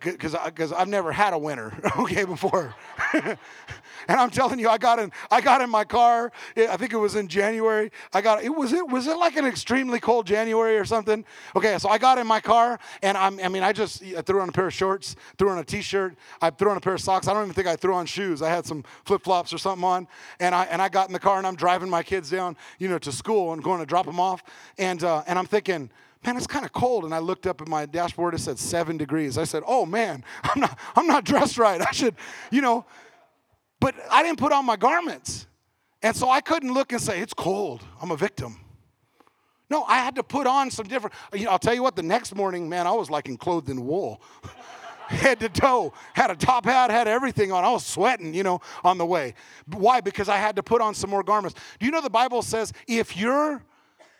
because 0.00 0.34
I've 0.72 0.88
never 0.88 1.12
had 1.12 1.32
a 1.32 1.38
winter, 1.38 1.72
okay, 1.98 2.24
before. 2.24 2.74
and 3.14 3.38
I'm 4.08 4.30
telling 4.30 4.58
you, 4.58 4.68
I 4.68 4.78
got 4.78 4.98
in 4.98 5.12
I 5.30 5.40
got 5.40 5.62
in 5.62 5.70
my 5.70 5.84
car. 5.84 6.32
Eh, 6.56 6.66
I 6.70 6.76
think 6.76 6.92
it 6.92 6.98
was 6.98 7.16
in 7.16 7.28
January. 7.28 7.90
I 8.12 8.20
got 8.20 8.42
it 8.42 8.54
was 8.54 8.72
it 8.72 8.86
was 8.86 9.06
it 9.06 9.16
like 9.16 9.36
an 9.36 9.46
extremely 9.46 10.00
cold 10.00 10.26
January 10.26 10.78
or 10.78 10.84
something. 10.84 11.24
Okay, 11.56 11.78
so 11.78 11.88
I 11.88 11.98
got 11.98 12.18
in 12.18 12.26
my 12.26 12.40
car 12.40 12.78
and 13.02 13.16
I'm, 13.16 13.40
I 13.40 13.48
mean 13.48 13.62
I 13.62 13.72
just 13.72 14.02
I 14.16 14.20
threw 14.22 14.40
on 14.40 14.48
a 14.48 14.52
pair 14.52 14.66
of 14.66 14.74
shorts, 14.74 15.16
threw 15.38 15.50
on 15.50 15.58
a 15.58 15.64
t-shirt, 15.64 16.16
I 16.42 16.50
threw 16.50 16.70
on 16.70 16.76
a 16.76 16.80
pair 16.80 16.94
of 16.94 17.00
socks. 17.00 17.28
I 17.28 17.32
don't 17.32 17.44
even 17.44 17.54
think 17.54 17.66
I 17.66 17.76
threw 17.76 17.94
on 17.94 18.06
shoes. 18.06 18.42
I 18.42 18.50
had 18.50 18.66
some 18.66 18.84
flip 19.04 19.22
flops 19.22 19.52
or 19.52 19.58
something 19.58 19.84
on, 19.84 20.08
and 20.40 20.54
I 20.54 20.64
and 20.64 20.82
I 20.82 20.88
got 20.88 21.08
in 21.08 21.12
the 21.12 21.18
car 21.18 21.38
and 21.38 21.46
I'm 21.46 21.56
driving 21.56 21.88
my 21.88 22.02
kids 22.02 22.30
down, 22.30 22.37
you 22.78 22.88
know, 22.88 22.98
to 22.98 23.12
school 23.12 23.52
and 23.52 23.62
going 23.62 23.80
to 23.80 23.86
drop 23.86 24.06
them 24.06 24.20
off, 24.20 24.42
and 24.78 25.02
uh, 25.04 25.22
and 25.26 25.38
I'm 25.38 25.46
thinking 25.46 25.90
man, 26.24 26.36
it's 26.36 26.46
kind 26.46 26.64
of 26.64 26.72
cold. 26.72 27.04
And 27.04 27.14
I 27.14 27.18
looked 27.18 27.46
up 27.46 27.60
at 27.60 27.68
my 27.68 27.86
dashboard, 27.86 28.34
it 28.34 28.40
said 28.40 28.58
seven 28.58 28.96
degrees. 28.96 29.38
I 29.38 29.44
said, 29.44 29.62
oh 29.66 29.86
man, 29.86 30.24
I'm 30.42 30.60
not, 30.60 30.78
I'm 30.96 31.06
not 31.06 31.24
dressed 31.24 31.58
right. 31.58 31.80
I 31.80 31.92
should, 31.92 32.14
you 32.50 32.60
know, 32.60 32.84
but 33.80 33.94
I 34.10 34.22
didn't 34.22 34.38
put 34.38 34.52
on 34.52 34.66
my 34.66 34.76
garments. 34.76 35.46
And 36.02 36.14
so 36.14 36.30
I 36.30 36.40
couldn't 36.40 36.72
look 36.72 36.92
and 36.92 37.00
say, 37.00 37.20
it's 37.20 37.34
cold. 37.34 37.82
I'm 38.00 38.10
a 38.10 38.16
victim. 38.16 38.60
No, 39.70 39.84
I 39.84 39.98
had 39.98 40.14
to 40.14 40.22
put 40.22 40.46
on 40.46 40.70
some 40.70 40.86
different, 40.86 41.14
you 41.34 41.44
know, 41.44 41.50
I'll 41.50 41.58
tell 41.58 41.74
you 41.74 41.82
what, 41.82 41.94
the 41.94 42.02
next 42.02 42.34
morning, 42.34 42.68
man, 42.68 42.86
I 42.86 42.92
was 42.92 43.10
like 43.10 43.28
enclosed 43.28 43.68
in 43.68 43.84
wool. 43.86 44.22
head 45.08 45.40
to 45.40 45.48
toe, 45.48 45.92
had 46.14 46.30
a 46.30 46.36
top 46.36 46.64
hat, 46.64 46.90
had 46.90 47.08
everything 47.08 47.52
on. 47.52 47.64
I 47.64 47.70
was 47.70 47.84
sweating, 47.84 48.34
you 48.34 48.42
know, 48.42 48.60
on 48.84 48.98
the 48.98 49.06
way. 49.06 49.34
Why? 49.66 50.00
Because 50.00 50.28
I 50.28 50.36
had 50.36 50.56
to 50.56 50.62
put 50.62 50.80
on 50.80 50.94
some 50.94 51.10
more 51.10 51.22
garments. 51.22 51.58
Do 51.78 51.86
you 51.86 51.92
know 51.92 52.00
the 52.00 52.10
Bible 52.10 52.42
says 52.42 52.72
if 52.86 53.16
you're 53.16 53.62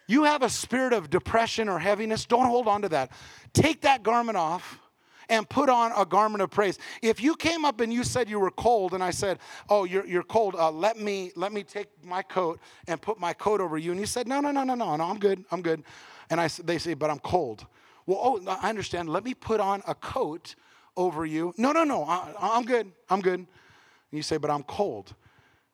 you 0.06 0.24
have 0.24 0.42
a 0.42 0.48
spirit 0.48 0.94
of 0.94 1.10
depression 1.10 1.68
or 1.68 1.78
heaviness, 1.78 2.24
don't 2.24 2.46
hold 2.46 2.66
on 2.66 2.80
to 2.82 2.88
that. 2.88 3.12
Take 3.52 3.82
that 3.82 4.02
garment 4.02 4.38
off 4.38 4.80
and 5.28 5.46
put 5.46 5.68
on 5.68 5.92
a 5.94 6.06
garment 6.06 6.40
of 6.40 6.50
praise. 6.50 6.78
If 7.02 7.22
you 7.22 7.36
came 7.36 7.66
up 7.66 7.80
and 7.80 7.92
you 7.92 8.02
said 8.02 8.30
you 8.30 8.40
were 8.40 8.50
cold, 8.50 8.94
and 8.94 9.04
I 9.04 9.10
said, 9.10 9.38
"Oh, 9.68 9.84
you're, 9.84 10.06
you're 10.06 10.22
cold. 10.22 10.54
Uh, 10.54 10.70
let 10.70 10.98
me 10.98 11.32
let 11.36 11.52
me 11.52 11.62
take 11.62 11.88
my 12.02 12.22
coat 12.22 12.58
and 12.86 13.00
put 13.00 13.20
my 13.20 13.34
coat 13.34 13.60
over 13.60 13.76
you," 13.76 13.92
and 13.92 14.00
you 14.00 14.06
said, 14.06 14.26
"No, 14.26 14.40
no, 14.40 14.50
no, 14.50 14.64
no, 14.64 14.74
no, 14.74 14.96
no. 14.96 15.04
I'm 15.04 15.18
good. 15.18 15.44
I'm 15.50 15.60
good," 15.60 15.84
and 16.30 16.40
I 16.40 16.48
they 16.64 16.78
say, 16.78 16.94
"But 16.94 17.10
I'm 17.10 17.18
cold." 17.18 17.66
Well, 18.06 18.18
oh, 18.22 18.58
I 18.62 18.70
understand. 18.70 19.10
Let 19.10 19.24
me 19.24 19.34
put 19.34 19.60
on 19.60 19.82
a 19.86 19.94
coat 19.94 20.54
over 20.98 21.24
you. 21.24 21.54
No, 21.56 21.72
no, 21.72 21.84
no. 21.84 22.04
I, 22.04 22.34
I'm 22.38 22.64
good. 22.64 22.92
I'm 23.08 23.22
good. 23.22 23.38
And 23.38 23.46
you 24.10 24.22
say, 24.22 24.36
"But 24.36 24.50
I'm 24.50 24.64
cold." 24.64 25.14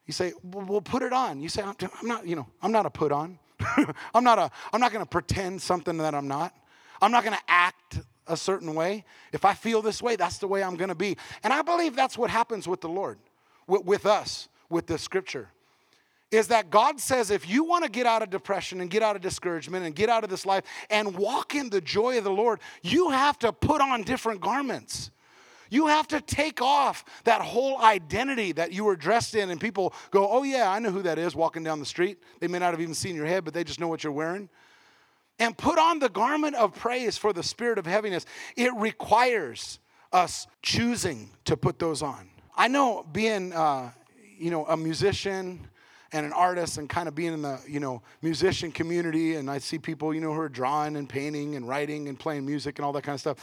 You 0.07 0.13
say, 0.13 0.33
well, 0.45 0.67
"Well, 0.67 0.81
put 0.81 1.03
it 1.03 1.13
on." 1.13 1.41
You 1.41 1.49
say, 1.49 1.63
"I'm 1.63 1.75
not. 2.03 2.27
You 2.27 2.37
know, 2.37 2.47
I'm 2.63 2.71
not 2.71 2.87
a 2.87 2.91
put 2.91 3.11
on." 3.11 3.41
I'm 4.15 4.25
not, 4.25 4.39
a, 4.39 4.51
I'm 4.73 4.81
not 4.81 4.93
going 4.93 5.05
to 5.05 5.09
pretend 5.09 5.61
something 5.63 5.99
that 5.99 6.15
I'm 6.15 6.29
not. 6.29 6.55
I'm 7.01 7.11
not 7.11 7.25
going 7.25 7.37
to 7.37 7.43
act 7.49 8.01
a 8.27 8.37
certain 8.37 8.75
way. 8.75 9.05
If 9.33 9.45
I 9.45 9.55
feel 9.55 9.83
this 9.83 10.03
way, 10.03 10.17
that's 10.17 10.39
the 10.39 10.49
way 10.49 10.63
I'm 10.63 10.77
going 10.77 10.89
to 10.89 10.95
be. 10.95 11.17
And 11.43 11.53
I 11.53 11.63
believe 11.63 11.95
that's 11.95 12.17
what 12.17 12.31
happens 12.31 12.67
with 12.67 12.81
the 12.81 12.89
Lord, 12.89 13.19
with, 13.67 13.85
with 13.85 14.07
us, 14.07 14.49
with 14.69 14.87
the 14.87 14.99
scripture. 14.99 15.49
Is 16.31 16.49
that 16.49 16.71
God 16.71 16.99
says 16.99 17.31
if 17.31 17.49
you 17.49 17.65
want 17.65 17.85
to 17.85 17.91
get 17.91 18.07
out 18.07 18.23
of 18.23 18.31
depression 18.31 18.81
and 18.81 18.91
get 18.91 19.03
out 19.03 19.15
of 19.15 19.23
discouragement 19.23 19.85
and 19.85 19.95
get 19.95 20.09
out 20.09 20.25
of 20.25 20.31
this 20.31 20.45
life 20.45 20.65
and 20.91 21.17
walk 21.17 21.55
in 21.55 21.71
the 21.71 21.81
joy 21.81 22.19
of 22.19 22.25
the 22.25 22.31
Lord, 22.31 22.61
you 22.83 23.11
have 23.11 23.39
to 23.41 23.53
put 23.53 23.81
on 23.81 24.03
different 24.03 24.41
garments. 24.41 25.11
You 25.75 25.89
have 25.89 26.07
to 26.09 26.21
take 26.21 26.63
off 26.63 27.05
that 27.25 27.41
whole 27.41 27.79
identity 27.79 28.53
that 28.53 28.73
you 28.73 28.85
were 28.85 28.95
dressed 28.95 29.35
in, 29.35 29.51
and 29.51 29.61
people 29.61 29.93
go, 30.13 30.31
Oh, 30.31 30.45
yeah, 30.45 30.71
I 30.71 30.79
know 30.79 30.93
who 30.93 31.03
that 31.03 31.19
is 31.19 31.35
walking 31.35 31.65
down 31.65 31.81
the 31.81 31.85
street. 31.85 32.19
They 32.39 32.47
may 32.47 32.61
not 32.61 32.71
have 32.71 32.81
even 32.81 32.95
seen 32.95 33.17
your 33.17 33.27
head, 33.27 33.45
but 33.45 33.55
they 33.55 33.65
just 33.65 33.81
know 33.81 33.89
what 33.89 34.05
you're 34.05 34.13
wearing. 34.13 34.49
And 35.41 35.59
put 35.59 35.77
on 35.77 35.99
the 35.99 36.09
garment 36.09 36.55
of 36.55 36.77
praise 36.77 37.19
for 37.19 37.33
the 37.33 37.43
spirit 37.43 37.79
of 37.79 37.87
heaviness. 37.87 38.25
It 38.57 38.73
requires 38.77 39.81
us 40.13 40.47
choosing 40.63 41.31
to 41.47 41.57
put 41.57 41.81
those 41.81 42.03
on. 42.03 42.31
I 42.57 42.69
know 42.69 43.05
being, 43.13 43.53
uh, 43.53 43.91
you 44.39 44.53
know, 44.53 44.65
a 44.67 44.77
musician 44.77 45.67
and 46.15 46.25
an 46.25 46.33
artist 46.33 46.79
and 46.79 46.89
kind 46.89 47.09
of 47.09 47.15
being 47.15 47.35
in 47.35 47.43
the, 47.43 47.61
you 47.69 47.81
know, 47.81 48.01
musician 48.23 48.71
community, 48.71 49.35
and 49.35 49.51
I 49.51 49.59
see 49.59 49.79
people, 49.79 50.15
you 50.15 50.21
know, 50.21 50.33
who 50.33 50.41
are 50.41 50.49
drawing 50.49 50.97
and 50.97 51.09
painting 51.09 51.57
and 51.57 51.69
writing 51.69 52.09
and 52.09 52.19
playing 52.19 52.47
music 52.47 52.79
and 52.79 52.87
all 52.87 52.93
that 52.93 53.03
kind 53.03 53.15
of 53.15 53.21
stuff. 53.21 53.39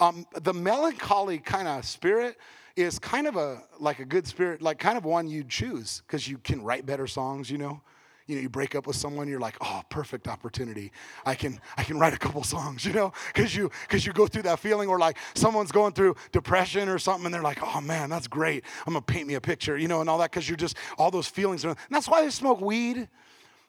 Um, 0.00 0.26
the 0.42 0.52
melancholy 0.52 1.38
kind 1.38 1.68
of 1.68 1.84
spirit 1.84 2.36
is 2.74 2.98
kind 2.98 3.28
of 3.28 3.36
a 3.36 3.62
like 3.78 4.00
a 4.00 4.04
good 4.04 4.26
spirit, 4.26 4.60
like 4.60 4.78
kind 4.80 4.98
of 4.98 5.04
one 5.04 5.28
you'd 5.28 5.48
choose 5.48 6.02
because 6.06 6.28
you 6.28 6.38
can 6.38 6.62
write 6.62 6.84
better 6.84 7.06
songs, 7.06 7.48
you 7.48 7.58
know 7.58 7.80
you 8.26 8.36
know 8.36 8.42
you 8.42 8.48
break 8.48 8.74
up 8.74 8.86
with 8.86 8.96
someone 8.96 9.28
you're 9.28 9.40
like 9.40 9.56
oh 9.60 9.82
perfect 9.88 10.28
opportunity. 10.28 10.92
I 11.24 11.34
can 11.34 11.60
i 11.76 11.84
can 11.84 11.98
write 11.98 12.12
a 12.12 12.18
couple 12.18 12.42
songs 12.42 12.84
you 12.86 12.92
know? 12.92 13.12
Because 13.32 13.54
you 13.54 13.70
because 13.82 14.04
you 14.04 14.12
go 14.12 14.26
through 14.26 14.42
that 14.42 14.58
feeling 14.58 14.88
or 14.88 14.98
like 14.98 15.18
someone's 15.34 15.72
going 15.72 15.92
through 15.92 16.16
depression 16.32 16.88
or 16.88 16.98
something 16.98 17.26
and 17.26 17.34
they're 17.34 17.42
like 17.42 17.60
oh 17.62 17.80
man 17.80 18.10
that's 18.10 18.28
great. 18.28 18.64
I'm 18.86 18.92
gonna 18.92 19.02
paint 19.02 19.26
me 19.26 19.34
a 19.34 19.40
picture 19.40 19.76
you 19.76 19.88
know 19.88 20.00
and 20.00 20.10
all 20.10 20.18
that 20.18 20.30
because 20.30 20.48
you're 20.48 20.56
just 20.56 20.76
all 20.98 21.10
those 21.10 21.28
feelings 21.28 21.64
and 21.64 21.76
that's 21.90 22.08
why 22.08 22.22
they 22.22 22.30
smoke 22.30 22.60
weed. 22.60 23.08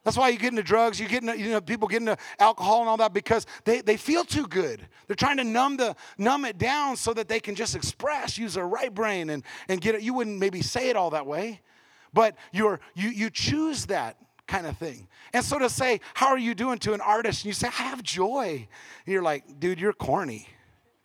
That's 0.04 0.16
why 0.16 0.30
you 0.30 0.38
get 0.38 0.52
into 0.52 0.64
drugs, 0.64 1.02
you 1.02 1.08
get 1.10 1.22
into, 1.22 1.38
you 1.38 1.50
know, 1.50 1.60
people 1.60 1.86
get 1.90 1.98
into 1.98 2.18
alcohol 2.40 2.80
and 2.80 2.88
all 2.88 2.96
that 2.96 3.14
because 3.14 3.46
they, 3.66 3.82
they 3.82 3.98
feel 3.98 4.24
too 4.24 4.48
good. 4.48 4.88
They're 5.06 5.18
trying 5.18 5.36
to 5.36 5.44
numb 5.44 5.76
the 5.76 5.98
numb 6.18 6.46
it 6.46 6.58
down 6.58 6.96
so 6.96 7.14
that 7.14 7.28
they 7.28 7.42
can 7.42 7.56
just 7.56 7.76
express, 7.76 8.38
use 8.38 8.54
their 8.54 8.68
right 8.68 8.94
brain 8.94 9.30
and, 9.30 9.44
and 9.68 9.82
get 9.82 9.96
it. 9.96 10.04
You 10.04 10.14
wouldn't 10.14 10.40
maybe 10.40 10.62
say 10.62 10.88
it 10.88 10.96
all 10.96 11.10
that 11.10 11.26
way, 11.26 11.60
but 12.14 12.38
you're 12.54 12.80
you 12.96 13.10
you 13.10 13.30
choose 13.30 13.88
that 13.88 14.16
kind 14.48 14.66
of 14.66 14.78
thing. 14.78 15.08
And 15.34 15.44
so 15.44 15.60
to 15.60 15.70
say, 15.70 16.02
How 16.14 16.28
are 16.28 16.38
you 16.38 16.56
doing 16.56 16.80
to 16.80 16.94
an 16.94 17.02
artist? 17.02 17.44
And 17.44 17.48
you 17.48 17.54
say, 17.54 17.68
I 17.68 17.84
have 17.84 18.02
joy. 18.02 18.68
And 19.06 19.14
you're 19.14 19.24
like, 19.24 19.60
Dude, 19.60 19.80
you're 19.80 19.94
corny. 19.94 20.48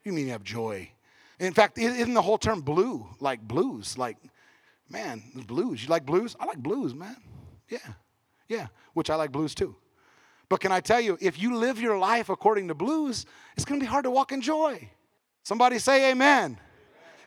You 0.04 0.12
mean 0.12 0.26
you 0.26 0.32
have 0.32 0.44
joy? 0.44 0.90
In 1.38 1.52
fact, 1.52 1.78
isn't 1.78 2.14
the 2.14 2.22
whole 2.22 2.38
term 2.38 2.60
blue 2.60 3.06
like 3.20 3.40
blues? 3.40 3.98
Like, 3.98 4.16
man, 4.88 5.22
blues. 5.46 5.82
You 5.82 5.88
like 5.88 6.06
blues? 6.06 6.36
I 6.38 6.46
like 6.46 6.58
blues, 6.58 6.94
man. 6.94 7.16
Yeah, 7.68 7.78
yeah, 8.48 8.66
which 8.94 9.10
I 9.10 9.16
like 9.16 9.32
blues 9.32 9.54
too. 9.54 9.74
But 10.48 10.60
can 10.60 10.70
I 10.70 10.80
tell 10.80 11.00
you, 11.00 11.16
if 11.20 11.40
you 11.40 11.56
live 11.56 11.80
your 11.80 11.98
life 11.98 12.28
according 12.28 12.68
to 12.68 12.74
blues, 12.74 13.26
it's 13.56 13.64
gonna 13.64 13.80
be 13.80 13.86
hard 13.86 14.04
to 14.04 14.10
walk 14.10 14.32
in 14.32 14.40
joy. 14.40 14.88
Somebody 15.42 15.78
say 15.78 16.10
amen. 16.10 16.58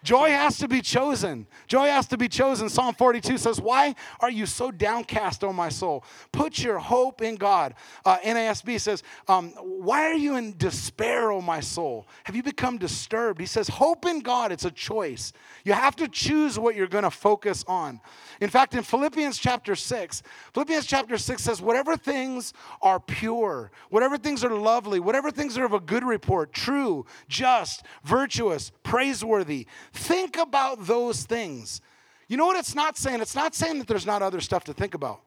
Joy 0.05 0.29
has 0.29 0.59
to 0.59 0.67
be 0.67 0.81
chosen. 0.81 1.47
Joy 1.65 1.87
has 1.87 2.05
to 2.09 2.17
be 2.17 2.27
chosen. 2.27 2.69
Psalm 2.69 2.93
42 2.93 3.39
says, 3.39 3.59
Why 3.59 3.95
are 4.19 4.29
you 4.29 4.45
so 4.45 4.69
downcast, 4.69 5.43
O 5.43 5.51
my 5.51 5.69
soul? 5.69 6.05
Put 6.31 6.59
your 6.59 6.77
hope 6.77 7.23
in 7.23 7.35
God. 7.35 7.73
Uh, 8.05 8.19
NASB 8.19 8.79
says, 8.79 9.01
um, 9.27 9.49
Why 9.59 10.03
are 10.03 10.13
you 10.13 10.35
in 10.35 10.55
despair, 10.57 11.31
O 11.31 11.41
my 11.41 11.59
soul? 11.59 12.07
Have 12.25 12.35
you 12.35 12.43
become 12.43 12.77
disturbed? 12.77 13.39
He 13.39 13.47
says, 13.47 13.67
Hope 13.67 14.05
in 14.05 14.19
God. 14.19 14.51
It's 14.51 14.65
a 14.65 14.69
choice. 14.69 15.33
You 15.63 15.73
have 15.73 15.95
to 15.95 16.07
choose 16.07 16.59
what 16.59 16.75
you're 16.75 16.85
going 16.85 17.03
to 17.03 17.09
focus 17.09 17.65
on. 17.67 17.99
In 18.41 18.49
fact, 18.51 18.75
in 18.75 18.83
Philippians 18.83 19.39
chapter 19.39 19.73
6, 19.73 20.21
Philippians 20.53 20.85
chapter 20.85 21.17
6 21.17 21.43
says, 21.43 21.63
Whatever 21.63 21.97
things 21.97 22.53
are 22.79 22.99
pure, 22.99 23.71
whatever 23.89 24.19
things 24.19 24.43
are 24.43 24.53
lovely, 24.53 24.99
whatever 24.99 25.31
things 25.31 25.57
are 25.57 25.65
of 25.65 25.73
a 25.73 25.79
good 25.79 26.03
report, 26.03 26.53
true, 26.53 27.07
just, 27.27 27.81
virtuous, 28.03 28.71
praiseworthy, 28.83 29.65
Think 29.95 30.37
about 30.37 30.85
those 30.85 31.23
things. 31.23 31.81
You 32.27 32.37
know 32.37 32.45
what 32.45 32.57
it's 32.57 32.75
not 32.75 32.97
saying? 32.97 33.21
It's 33.21 33.35
not 33.35 33.55
saying 33.55 33.79
that 33.79 33.87
there's 33.87 34.05
not 34.05 34.21
other 34.21 34.41
stuff 34.41 34.63
to 34.65 34.73
think 34.73 34.93
about. 34.93 35.21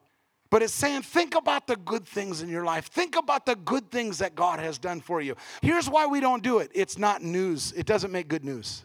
But 0.51 0.63
it's 0.63 0.73
saying, 0.73 1.03
think 1.03 1.35
about 1.35 1.67
the 1.67 1.77
good 1.77 2.07
things 2.07 2.41
in 2.41 2.49
your 2.49 2.65
life. 2.65 2.87
Think 2.87 3.17
about 3.17 3.45
the 3.45 3.55
good 3.55 3.91
things 3.91 4.19
that 4.19 4.35
God 4.35 4.61
has 4.61 4.79
done 4.79 5.01
for 5.01 5.21
you. 5.21 5.37
Here's 5.61 5.91
why 5.91 6.07
we 6.07 6.21
don't 6.21 6.43
do 6.43 6.59
it 6.59 6.71
it's 6.75 6.97
not 6.97 7.23
news, 7.23 7.73
it 7.77 7.87
doesn't 7.87 8.13
make 8.13 8.29
good 8.29 8.45
news. 8.45 8.85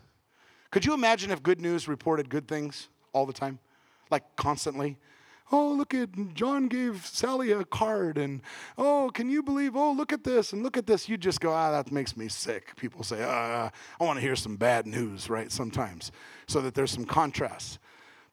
Could 0.72 0.86
you 0.86 0.93
imagine 0.93 1.32
if 1.32 1.41
good 1.43 1.62
news 1.62 1.88
reported 1.88 2.30
good 2.30 2.48
things 2.48 2.89
all 3.13 3.26
the 3.26 3.34
time? 3.34 3.60
Like 4.10 4.24
constantly? 4.36 4.98
Oh, 5.54 5.72
look 5.72 5.94
at 5.94 6.10
John 6.34 6.68
gave 6.68 7.06
Sally 7.06 7.52
a 7.52 7.63
card, 7.63 8.18
and 8.18 8.42
oh, 8.78 9.12
can 9.13 9.30
you 9.30 9.44
believe? 9.44 9.76
Oh, 9.76 9.92
look 9.92 10.12
at 10.12 10.24
this, 10.24 10.52
and 10.52 10.63
look 10.63 10.78
at 10.78 10.88
this. 10.88 11.08
You 11.08 11.16
just 11.16 11.39
go, 11.39 11.52
ah, 11.52 11.72
that 11.72 11.92
makes 11.92 12.18
me 12.18 12.28
sick. 12.28 12.76
People 12.76 13.04
say, 13.04 13.24
ah, 13.24 13.70
I 14.00 14.04
want 14.04 14.18
to 14.18 14.22
hear 14.22 14.36
some 14.36 14.58
bad 14.58 14.88
news, 14.88 15.30
right? 15.30 15.52
Sometimes, 15.52 16.12
so 16.48 16.60
that 16.62 16.74
there's 16.74 16.92
some 16.92 17.06
contrast. 17.06 17.78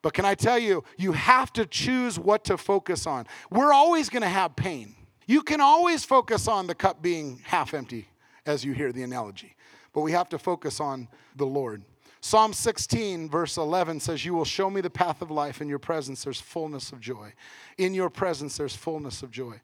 But 0.03 0.15
can 0.15 0.25
I 0.25 0.35
tell 0.35 0.59
you, 0.59 0.83
you 0.97 1.13
have 1.13 1.53
to 1.53 1.67
choose 1.67 2.19
what 2.19 2.43
to 2.45 2.57
focus 2.57 3.07
on. 3.07 3.27
We're 3.51 3.73
always 3.73 4.09
going 4.09 4.23
to 4.23 4.29
have 4.29 4.57
pain. 4.57 4.95
You 5.27 5.43
can 5.43 5.61
always 5.61 6.05
focus 6.05 6.49
on 6.49 6.67
the 6.67 6.75
cup 6.75 7.03
being 7.03 7.43
half 7.45 7.75
empty, 7.75 8.09
as 8.47 8.65
you 8.65 8.73
hear 8.73 8.93
the 8.93 9.03
analogy. 9.03 9.55
But 9.93 10.01
we 10.01 10.13
have 10.13 10.31
to 10.31 10.39
focus 10.39 10.81
on 10.81 11.09
the 11.37 11.45
Lord. 11.45 11.83
Psalm 12.23 12.53
16, 12.53 13.31
verse 13.31 13.57
11 13.57 14.01
says, 14.01 14.25
You 14.25 14.35
will 14.35 14.45
show 14.45 14.69
me 14.69 14.83
the 14.83 14.91
path 14.91 15.23
of 15.23 15.31
life. 15.31 15.63
In 15.63 15.69
your 15.69 15.79
presence, 15.79 16.25
there's 16.25 16.41
fullness 16.41 16.93
of 16.93 17.01
joy. 17.01 17.33
In 17.79 17.95
your 17.95 18.11
presence, 18.11 18.59
there's 18.59 18.77
fullness 18.77 19.23
of 19.23 19.31
joy. 19.31 19.61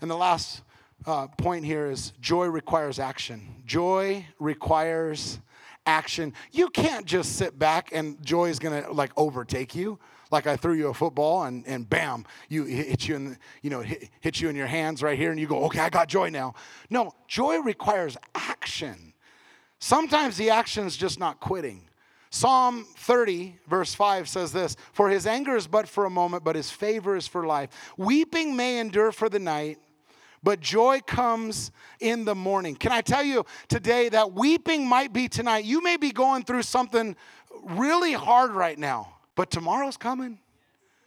And 0.00 0.10
the 0.10 0.16
last 0.16 0.62
uh, 1.06 1.26
point 1.26 1.64
here 1.64 1.90
is 1.90 2.12
joy 2.20 2.46
requires 2.46 2.98
action. 2.98 3.62
Joy 3.66 4.26
requires 4.38 5.40
action. 5.84 6.32
You 6.52 6.70
can't 6.70 7.04
just 7.04 7.36
sit 7.36 7.58
back 7.58 7.90
and 7.92 8.22
joy 8.24 8.48
is 8.48 8.58
going 8.58 8.82
to 8.82 8.92
like 8.92 9.12
overtake 9.16 9.74
you. 9.74 9.98
Like 10.30 10.46
I 10.46 10.56
threw 10.56 10.74
you 10.74 10.88
a 10.88 10.94
football 10.94 11.42
and, 11.44 11.66
and 11.66 11.88
bam, 11.88 12.24
you 12.48 12.64
hit 12.64 13.08
you 13.08 13.16
in, 13.16 13.38
you 13.62 13.70
know, 13.70 13.80
hit, 13.80 14.08
hit 14.20 14.40
you 14.40 14.48
in 14.48 14.56
your 14.56 14.68
hands 14.68 15.02
right 15.02 15.18
here 15.18 15.32
and 15.32 15.40
you 15.40 15.46
go, 15.46 15.64
okay, 15.64 15.80
I 15.80 15.90
got 15.90 16.08
joy 16.08 16.30
now. 16.30 16.54
No, 16.88 17.12
joy 17.26 17.58
requires 17.58 18.16
action. 18.34 19.12
Sometimes 19.80 20.36
the 20.36 20.50
action 20.50 20.86
is 20.86 20.96
just 20.96 21.18
not 21.18 21.40
quitting. 21.40 21.89
Psalm 22.30 22.86
30, 22.96 23.56
verse 23.68 23.92
5 23.92 24.28
says 24.28 24.52
this 24.52 24.76
For 24.92 25.10
his 25.10 25.26
anger 25.26 25.56
is 25.56 25.66
but 25.66 25.88
for 25.88 26.04
a 26.04 26.10
moment, 26.10 26.44
but 26.44 26.54
his 26.54 26.70
favor 26.70 27.16
is 27.16 27.26
for 27.26 27.44
life. 27.44 27.70
Weeping 27.96 28.54
may 28.54 28.78
endure 28.78 29.10
for 29.10 29.28
the 29.28 29.40
night, 29.40 29.78
but 30.42 30.60
joy 30.60 31.00
comes 31.06 31.72
in 31.98 32.24
the 32.24 32.36
morning. 32.36 32.76
Can 32.76 32.92
I 32.92 33.00
tell 33.00 33.24
you 33.24 33.44
today 33.68 34.08
that 34.10 34.32
weeping 34.32 34.86
might 34.86 35.12
be 35.12 35.28
tonight? 35.28 35.64
You 35.64 35.82
may 35.82 35.96
be 35.96 36.12
going 36.12 36.44
through 36.44 36.62
something 36.62 37.16
really 37.64 38.12
hard 38.12 38.52
right 38.52 38.78
now, 38.78 39.16
but 39.34 39.50
tomorrow's 39.50 39.96
coming. 39.96 40.38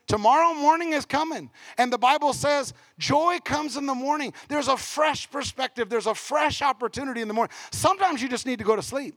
Tomorrow 0.07 0.53
morning 0.55 0.91
is 0.91 1.05
coming. 1.05 1.49
And 1.77 1.91
the 1.91 1.97
Bible 1.97 2.33
says 2.33 2.73
joy 2.99 3.39
comes 3.45 3.77
in 3.77 3.85
the 3.85 3.95
morning. 3.95 4.33
There's 4.49 4.67
a 4.67 4.75
fresh 4.75 5.31
perspective, 5.31 5.87
there's 5.87 6.07
a 6.07 6.15
fresh 6.15 6.61
opportunity 6.61 7.21
in 7.21 7.29
the 7.29 7.33
morning. 7.33 7.55
Sometimes 7.71 8.21
you 8.21 8.27
just 8.27 8.45
need 8.45 8.59
to 8.59 8.65
go 8.65 8.75
to 8.75 8.81
sleep. 8.81 9.15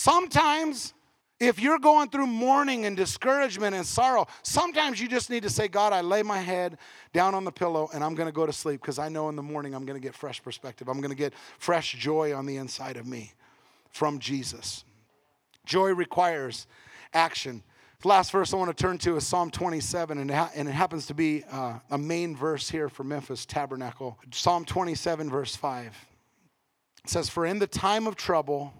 Sometimes, 0.00 0.94
if 1.40 1.60
you're 1.60 1.78
going 1.78 2.08
through 2.08 2.26
mourning 2.26 2.86
and 2.86 2.96
discouragement 2.96 3.74
and 3.74 3.84
sorrow, 3.84 4.26
sometimes 4.42 4.98
you 4.98 5.06
just 5.06 5.28
need 5.28 5.42
to 5.42 5.50
say, 5.50 5.68
God, 5.68 5.92
I 5.92 6.00
lay 6.00 6.22
my 6.22 6.38
head 6.38 6.78
down 7.12 7.34
on 7.34 7.44
the 7.44 7.52
pillow 7.52 7.90
and 7.92 8.02
I'm 8.02 8.14
going 8.14 8.26
to 8.26 8.32
go 8.32 8.46
to 8.46 8.52
sleep 8.52 8.80
because 8.80 8.98
I 8.98 9.10
know 9.10 9.28
in 9.28 9.36
the 9.36 9.42
morning 9.42 9.74
I'm 9.74 9.84
going 9.84 10.00
to 10.00 10.02
get 10.02 10.14
fresh 10.14 10.42
perspective. 10.42 10.88
I'm 10.88 11.02
going 11.02 11.10
to 11.10 11.16
get 11.16 11.34
fresh 11.58 11.92
joy 11.92 12.34
on 12.34 12.46
the 12.46 12.56
inside 12.56 12.96
of 12.96 13.06
me 13.06 13.34
from 13.90 14.20
Jesus. 14.20 14.84
Joy 15.66 15.92
requires 15.92 16.66
action. 17.12 17.62
The 18.00 18.08
last 18.08 18.32
verse 18.32 18.54
I 18.54 18.56
want 18.56 18.74
to 18.74 18.82
turn 18.82 18.96
to 18.98 19.16
is 19.16 19.26
Psalm 19.26 19.50
27, 19.50 20.16
and 20.16 20.30
it, 20.30 20.34
ha- 20.34 20.50
and 20.54 20.66
it 20.66 20.72
happens 20.72 21.08
to 21.08 21.14
be 21.14 21.44
uh, 21.52 21.74
a 21.90 21.98
main 21.98 22.34
verse 22.34 22.70
here 22.70 22.88
for 22.88 23.04
Memphis 23.04 23.44
Tabernacle. 23.44 24.18
Psalm 24.32 24.64
27, 24.64 25.28
verse 25.28 25.54
5. 25.56 26.06
It 27.04 27.10
says, 27.10 27.28
For 27.28 27.44
in 27.44 27.58
the 27.58 27.66
time 27.66 28.06
of 28.06 28.16
trouble, 28.16 28.72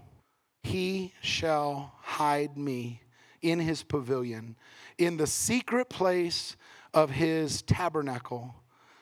he 0.62 1.12
shall 1.20 1.92
hide 2.00 2.56
me 2.56 3.02
in 3.42 3.58
his 3.58 3.82
pavilion. 3.82 4.56
In 4.98 5.16
the 5.16 5.26
secret 5.26 5.88
place 5.88 6.56
of 6.92 7.10
his 7.10 7.62
tabernacle, 7.62 8.54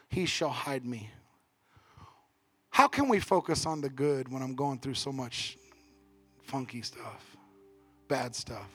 he 0.09 0.27
shall 0.27 0.51
hide 0.51 0.85
me. 0.85 1.11
How 2.71 2.87
can 2.87 3.09
we 3.09 3.19
focus 3.19 3.67
on 3.67 3.81
the 3.81 3.91
good 3.91 4.31
when 4.31 4.43
I'm 4.43 4.55
going 4.55 4.79
through 4.79 4.95
so 4.95 5.11
much 5.11 5.59
funky 6.43 6.83
stuff, 6.83 7.37
bad 8.07 8.37
stuff? 8.37 8.71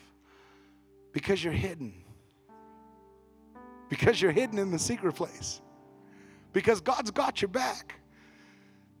Because 1.12 1.42
you're 1.42 1.52
hidden. 1.54 1.94
Because 3.88 4.20
you're 4.20 4.32
hidden 4.32 4.58
in 4.58 4.70
the 4.70 4.78
secret 4.78 5.14
place. 5.14 5.62
Because 6.52 6.80
God's 6.80 7.10
got 7.10 7.40
your 7.40 7.48
back. 7.48 7.94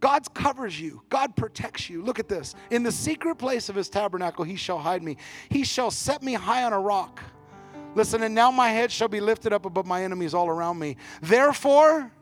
God 0.04 0.34
covers 0.34 0.78
you. 0.78 1.00
God 1.08 1.34
protects 1.34 1.88
you. 1.88 2.02
Look 2.02 2.18
at 2.18 2.28
this. 2.28 2.54
In 2.70 2.82
the 2.82 2.92
secret 2.92 3.36
place 3.36 3.70
of 3.70 3.74
his 3.74 3.88
tabernacle, 3.88 4.44
he 4.44 4.54
shall 4.54 4.78
hide 4.78 5.02
me. 5.02 5.16
He 5.48 5.64
shall 5.64 5.90
set 5.90 6.22
me 6.22 6.34
high 6.34 6.64
on 6.64 6.74
a 6.74 6.78
rock. 6.78 7.22
Listen, 7.94 8.22
and 8.22 8.34
now 8.34 8.50
my 8.50 8.68
head 8.68 8.92
shall 8.92 9.08
be 9.08 9.20
lifted 9.20 9.54
up 9.54 9.64
above 9.64 9.86
my 9.86 10.04
enemies 10.04 10.34
all 10.34 10.46
around 10.46 10.78
me. 10.78 10.98
Therefore, 11.22 12.12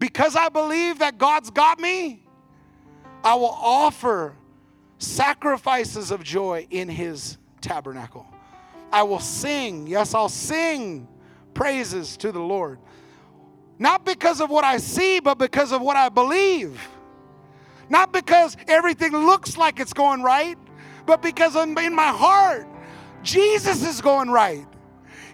because 0.00 0.34
I 0.34 0.48
believe 0.48 0.98
that 0.98 1.18
God's 1.18 1.50
got 1.50 1.78
me, 1.78 2.20
I 3.22 3.36
will 3.36 3.56
offer 3.60 4.34
sacrifices 4.98 6.10
of 6.10 6.24
joy 6.24 6.66
in 6.68 6.88
his 6.88 7.38
tabernacle. 7.60 8.26
I 8.90 9.04
will 9.04 9.20
sing, 9.20 9.86
yes, 9.86 10.14
I'll 10.14 10.28
sing 10.28 11.06
praises 11.54 12.16
to 12.16 12.32
the 12.32 12.40
Lord. 12.40 12.80
Not 13.78 14.04
because 14.04 14.40
of 14.40 14.50
what 14.50 14.64
I 14.64 14.78
see, 14.78 15.20
but 15.20 15.38
because 15.38 15.72
of 15.72 15.80
what 15.80 15.96
I 15.96 16.08
believe. 16.08 16.88
Not 17.88 18.12
because 18.12 18.56
everything 18.66 19.12
looks 19.12 19.56
like 19.56 19.80
it's 19.80 19.92
going 19.92 20.22
right, 20.22 20.58
but 21.06 21.22
because 21.22 21.56
in 21.56 21.94
my 21.94 22.08
heart, 22.08 22.66
Jesus 23.22 23.86
is 23.86 24.00
going 24.00 24.30
right. 24.30 24.66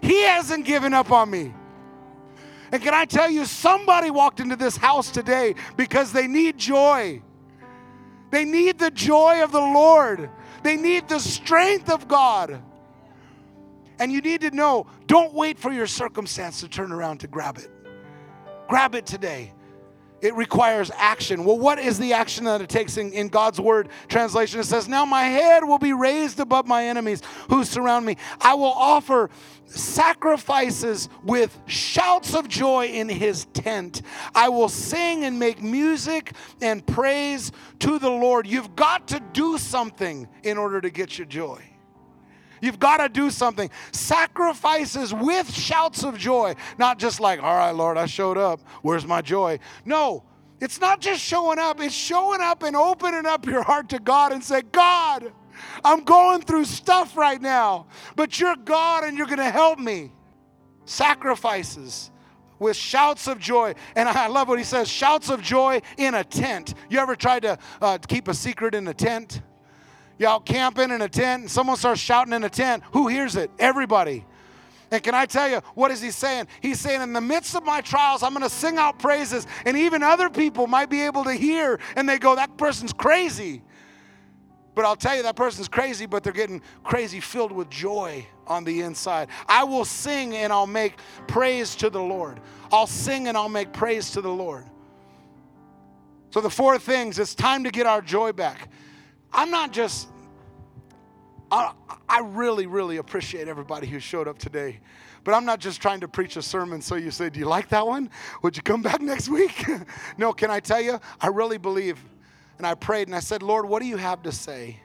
He 0.01 0.21
hasn't 0.21 0.65
given 0.65 0.93
up 0.93 1.11
on 1.11 1.29
me. 1.29 1.53
And 2.71 2.81
can 2.81 2.93
I 2.93 3.05
tell 3.05 3.29
you, 3.29 3.45
somebody 3.45 4.09
walked 4.09 4.39
into 4.39 4.55
this 4.55 4.77
house 4.77 5.11
today 5.11 5.55
because 5.77 6.11
they 6.11 6.27
need 6.27 6.57
joy. 6.57 7.21
They 8.31 8.45
need 8.45 8.79
the 8.79 8.91
joy 8.91 9.43
of 9.43 9.51
the 9.51 9.59
Lord, 9.59 10.29
they 10.63 10.75
need 10.75 11.07
the 11.07 11.19
strength 11.19 11.89
of 11.89 12.07
God. 12.07 12.61
And 13.97 14.11
you 14.11 14.19
need 14.19 14.41
to 14.41 14.51
know 14.51 14.87
don't 15.07 15.33
wait 15.33 15.57
for 15.57 15.71
your 15.71 15.87
circumstance 15.87 16.59
to 16.59 16.67
turn 16.67 16.91
around 16.91 17.19
to 17.19 17.27
grab 17.27 17.57
it. 17.57 17.71
Grab 18.67 18.95
it 18.95 19.05
today. 19.05 19.51
It 20.21 20.33
requires 20.33 20.89
action. 20.95 21.43
Well, 21.43 21.59
what 21.59 21.77
is 21.77 21.99
the 21.99 22.13
action 22.13 22.45
that 22.45 22.59
it 22.59 22.69
takes 22.69 22.97
in, 22.97 23.11
in, 23.11 23.27
God's 23.27 23.59
word 23.59 23.89
translation? 24.07 24.59
It 24.59 24.63
says, 24.63 24.87
Now 24.87 25.05
my 25.05 25.23
head 25.23 25.63
will 25.63 25.77
be 25.77 25.93
raised 25.93 26.39
above 26.39 26.65
my 26.65 26.85
enemies 26.85 27.21
who 27.49 27.63
surround 27.63 28.05
me. 28.05 28.17
I 28.41 28.55
will 28.55 28.73
offer 28.73 29.29
sacrifices 29.65 31.09
with 31.23 31.59
shouts 31.67 32.33
of 32.33 32.47
joy 32.47 32.87
in 32.87 33.07
his 33.07 33.45
tent. 33.53 34.01
I 34.33 34.49
will 34.49 34.69
sing 34.69 35.25
and 35.25 35.37
make 35.37 35.61
music 35.61 36.33
and 36.61 36.85
praise 36.87 37.51
to 37.79 37.99
the 37.99 38.09
Lord. 38.09 38.47
You've 38.47 38.75
got 38.75 39.09
to 39.09 39.19
do 39.19 39.59
something 39.59 40.27
in 40.43 40.57
order 40.57 40.81
to 40.81 40.89
get 40.89 41.19
your 41.19 41.27
joy. 41.27 41.61
You've 42.65 42.79
got 42.79 42.97
to 42.97 43.09
do 43.09 43.29
something. 43.29 43.69
Sacrifices 43.91 45.13
with 45.13 45.53
shouts 45.53 46.03
of 46.03 46.17
joy. 46.17 46.55
Not 46.77 46.99
just 46.99 47.19
like, 47.19 47.41
all 47.41 47.55
right, 47.55 47.71
Lord, 47.71 47.97
I 47.97 48.07
showed 48.07 48.37
up. 48.37 48.59
Where's 48.81 49.05
my 49.05 49.21
joy? 49.21 49.59
No, 49.85 50.23
it's 50.59 50.81
not 50.81 51.01
just 51.01 51.21
showing 51.21 51.59
up, 51.59 51.79
it's 51.81 51.93
showing 51.93 52.41
up 52.41 52.63
and 52.63 52.75
opening 52.75 53.25
up 53.25 53.45
your 53.45 53.61
heart 53.61 53.89
to 53.89 53.99
God 53.99 54.31
and 54.31 54.43
say, 54.43 54.61
God, 54.61 55.31
I'm 55.83 56.03
going 56.03 56.41
through 56.41 56.65
stuff 56.65 57.15
right 57.15 57.41
now, 57.41 57.87
but 58.15 58.39
you're 58.39 58.55
God 58.55 59.03
and 59.03 59.17
you're 59.17 59.27
going 59.27 59.37
to 59.37 59.51
help 59.51 59.79
me. 59.79 60.11
Sacrifices 60.85 62.11
with 62.59 62.75
shouts 62.75 63.27
of 63.27 63.39
joy. 63.39 63.73
And 63.95 64.07
I 64.07 64.27
love 64.27 64.47
what 64.47 64.59
he 64.59 64.65
says 64.65 64.87
shouts 64.87 65.29
of 65.29 65.41
joy 65.41 65.81
in 65.97 66.15
a 66.15 66.23
tent. 66.23 66.73
You 66.89 66.99
ever 66.99 67.15
tried 67.15 67.41
to 67.41 67.57
uh, 67.81 67.97
keep 67.97 68.27
a 68.27 68.33
secret 68.33 68.75
in 68.75 68.87
a 68.87 68.93
tent? 68.93 69.41
You 70.17 70.27
out 70.27 70.45
camping 70.45 70.91
in 70.91 71.01
a 71.01 71.09
tent 71.09 71.43
and 71.43 71.51
someone 71.51 71.77
starts 71.77 71.99
shouting 71.99 72.33
in 72.33 72.43
a 72.43 72.49
tent. 72.49 72.83
Who 72.93 73.07
hears 73.07 73.35
it? 73.35 73.51
Everybody. 73.59 74.25
And 74.91 75.03
can 75.03 75.15
I 75.15 75.25
tell 75.25 75.49
you, 75.49 75.61
what 75.73 75.91
is 75.91 76.01
he 76.01 76.11
saying? 76.11 76.47
He's 76.61 76.79
saying, 76.79 77.01
in 77.01 77.11
the 77.11 77.21
midst 77.21 77.55
of 77.55 77.65
my 77.65 77.81
trials, 77.81 78.23
I'm 78.23 78.31
going 78.33 78.43
to 78.43 78.49
sing 78.49 78.77
out 78.77 78.99
praises, 78.99 79.47
and 79.65 79.75
even 79.75 80.03
other 80.03 80.29
people 80.29 80.67
might 80.67 80.89
be 80.89 81.01
able 81.01 81.23
to 81.23 81.33
hear, 81.33 81.79
and 81.95 82.07
they 82.07 82.19
go, 82.19 82.35
that 82.35 82.55
person's 82.57 82.93
crazy. 82.93 83.63
But 84.75 84.85
I'll 84.85 84.95
tell 84.95 85.15
you, 85.15 85.23
that 85.23 85.35
person's 85.35 85.67
crazy, 85.67 86.05
but 86.05 86.23
they're 86.23 86.33
getting 86.33 86.61
crazy 86.83 87.19
filled 87.19 87.51
with 87.51 87.69
joy 87.69 88.27
on 88.45 88.63
the 88.63 88.81
inside. 88.81 89.29
I 89.47 89.63
will 89.63 89.85
sing 89.85 90.35
and 90.35 90.53
I'll 90.53 90.67
make 90.67 90.97
praise 91.27 91.75
to 91.77 91.89
the 91.89 92.01
Lord. 92.01 92.39
I'll 92.71 92.87
sing 92.87 93.27
and 93.27 93.37
I'll 93.37 93.49
make 93.49 93.73
praise 93.73 94.11
to 94.11 94.21
the 94.21 94.29
Lord. 94.29 94.65
So, 96.29 96.41
the 96.41 96.49
four 96.49 96.77
things, 96.77 97.17
it's 97.17 97.33
time 97.33 97.63
to 97.63 97.71
get 97.71 97.87
our 97.87 98.01
joy 98.01 98.33
back. 98.33 98.69
I'm 99.35 99.51
not 99.51 99.71
just, 99.71 100.07
I, 101.51 101.73
I 102.07 102.21
really, 102.21 102.67
really 102.67 102.97
appreciate 102.97 103.47
everybody 103.47 103.85
who 103.85 103.99
showed 103.99 104.27
up 104.27 104.39
today. 104.39 104.79
But 105.25 105.33
I'm 105.33 105.43
not 105.43 105.59
just 105.59 105.81
trying 105.81 105.99
to 106.01 106.07
preach 106.07 106.37
a 106.37 106.41
sermon 106.41 106.81
so 106.81 106.95
you 106.95 107.11
say, 107.11 107.29
Do 107.29 107.39
you 107.39 107.45
like 107.45 107.67
that 107.69 107.85
one? 107.85 108.09
Would 108.43 108.55
you 108.55 108.63
come 108.63 108.81
back 108.81 109.01
next 109.01 109.27
week? 109.27 109.65
no, 110.17 110.31
can 110.31 110.49
I 110.49 110.59
tell 110.59 110.79
you? 110.79 110.99
I 111.19 111.27
really 111.27 111.57
believe. 111.57 111.99
And 112.57 112.65
I 112.65 112.75
prayed 112.75 113.07
and 113.07 113.15
I 113.15 113.19
said, 113.19 113.43
Lord, 113.43 113.67
what 113.67 113.81
do 113.81 113.87
you 113.87 113.97
have 113.97 114.23
to 114.23 114.31
say 114.31 114.79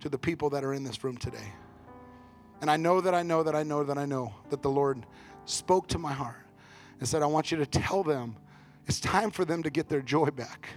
to 0.00 0.10
the 0.10 0.18
people 0.18 0.50
that 0.50 0.64
are 0.64 0.74
in 0.74 0.84
this 0.84 1.02
room 1.02 1.16
today? 1.16 1.52
And 2.60 2.70
I 2.70 2.76
know 2.76 3.00
that 3.00 3.14
I 3.14 3.22
know 3.22 3.42
that 3.42 3.54
I 3.54 3.62
know 3.62 3.84
that 3.84 3.96
I 3.96 4.04
know 4.04 4.34
that 4.50 4.62
the 4.62 4.70
Lord 4.70 5.06
spoke 5.46 5.88
to 5.88 5.98
my 5.98 6.12
heart 6.12 6.36
and 6.98 7.08
said, 7.08 7.22
I 7.22 7.26
want 7.26 7.50
you 7.50 7.56
to 7.58 7.66
tell 7.66 8.02
them 8.02 8.36
it's 8.86 9.00
time 9.00 9.30
for 9.30 9.44
them 9.44 9.62
to 9.62 9.70
get 9.70 9.88
their 9.88 10.02
joy 10.02 10.26
back. 10.26 10.68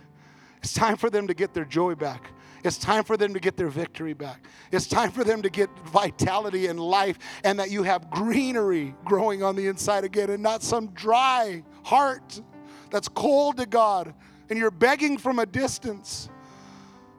It's 0.60 0.74
time 0.74 0.96
for 0.96 1.10
them 1.10 1.28
to 1.28 1.34
get 1.34 1.54
their 1.54 1.66
joy 1.66 1.96
back. 1.96 2.30
It's 2.66 2.78
time 2.78 3.04
for 3.04 3.16
them 3.16 3.34
to 3.36 3.40
get 3.40 3.58
their 3.58 3.70
victory 3.70 4.14
back. 4.14 4.44
It's 4.72 4.88
time 4.88 5.12
for 5.12 5.24
them 5.24 5.44
to 5.44 5.50
get 5.50 5.70
vitality 5.86 6.66
and 6.68 6.80
life, 6.80 7.20
and 7.44 7.60
that 7.60 7.70
you 7.70 7.84
have 7.84 8.10
greenery 8.10 8.96
growing 9.06 9.44
on 9.44 9.56
the 9.56 9.68
inside 9.68 10.04
again 10.04 10.32
and 10.32 10.42
not 10.42 10.64
some 10.64 10.88
dry 10.88 11.64
heart 11.84 12.42
that's 12.90 13.08
cold 13.08 13.58
to 13.58 13.66
God 13.66 14.14
and 14.50 14.58
you're 14.58 14.72
begging 14.72 15.18
from 15.18 15.40
a 15.40 15.46
distance. 15.46 16.30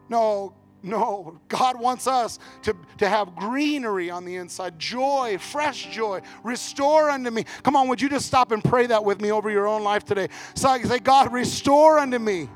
No, 0.08 0.54
no, 0.82 1.40
God 1.48 1.80
wants 1.80 2.06
us 2.06 2.38
to, 2.62 2.76
to 2.98 3.08
have 3.08 3.34
greenery 3.34 4.10
on 4.10 4.24
the 4.24 4.36
inside, 4.36 4.78
joy, 4.78 5.36
fresh 5.38 5.86
joy. 5.90 6.22
Restore 6.44 7.10
unto 7.10 7.30
me. 7.30 7.44
Come 7.62 7.74
on, 7.76 7.88
would 7.88 8.00
you 8.00 8.08
just 8.08 8.26
stop 8.26 8.52
and 8.52 8.62
pray 8.62 8.86
that 8.86 9.04
with 9.04 9.20
me 9.20 9.32
over 9.32 9.50
your 9.50 9.66
own 9.66 9.82
life 9.82 10.04
today? 10.04 10.28
So 10.54 10.68
I 10.68 10.78
can 10.78 10.88
say, 10.88 10.98
God, 10.98 11.32
restore 11.32 11.98
unto 11.98 12.18
me. 12.18 12.48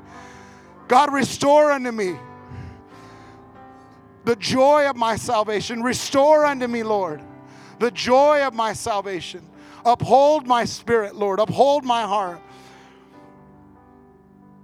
God, 0.87 1.13
restore 1.13 1.71
unto 1.71 1.91
me 1.91 2.17
the 4.23 4.35
joy 4.35 4.89
of 4.89 4.95
my 4.95 5.15
salvation. 5.15 5.81
Restore 5.81 6.45
unto 6.45 6.67
me, 6.67 6.83
Lord, 6.83 7.21
the 7.79 7.91
joy 7.91 8.45
of 8.45 8.53
my 8.53 8.73
salvation. 8.73 9.47
Uphold 9.85 10.45
my 10.45 10.65
spirit, 10.65 11.15
Lord. 11.15 11.39
Uphold 11.39 11.83
my 11.83 12.03
heart. 12.03 12.41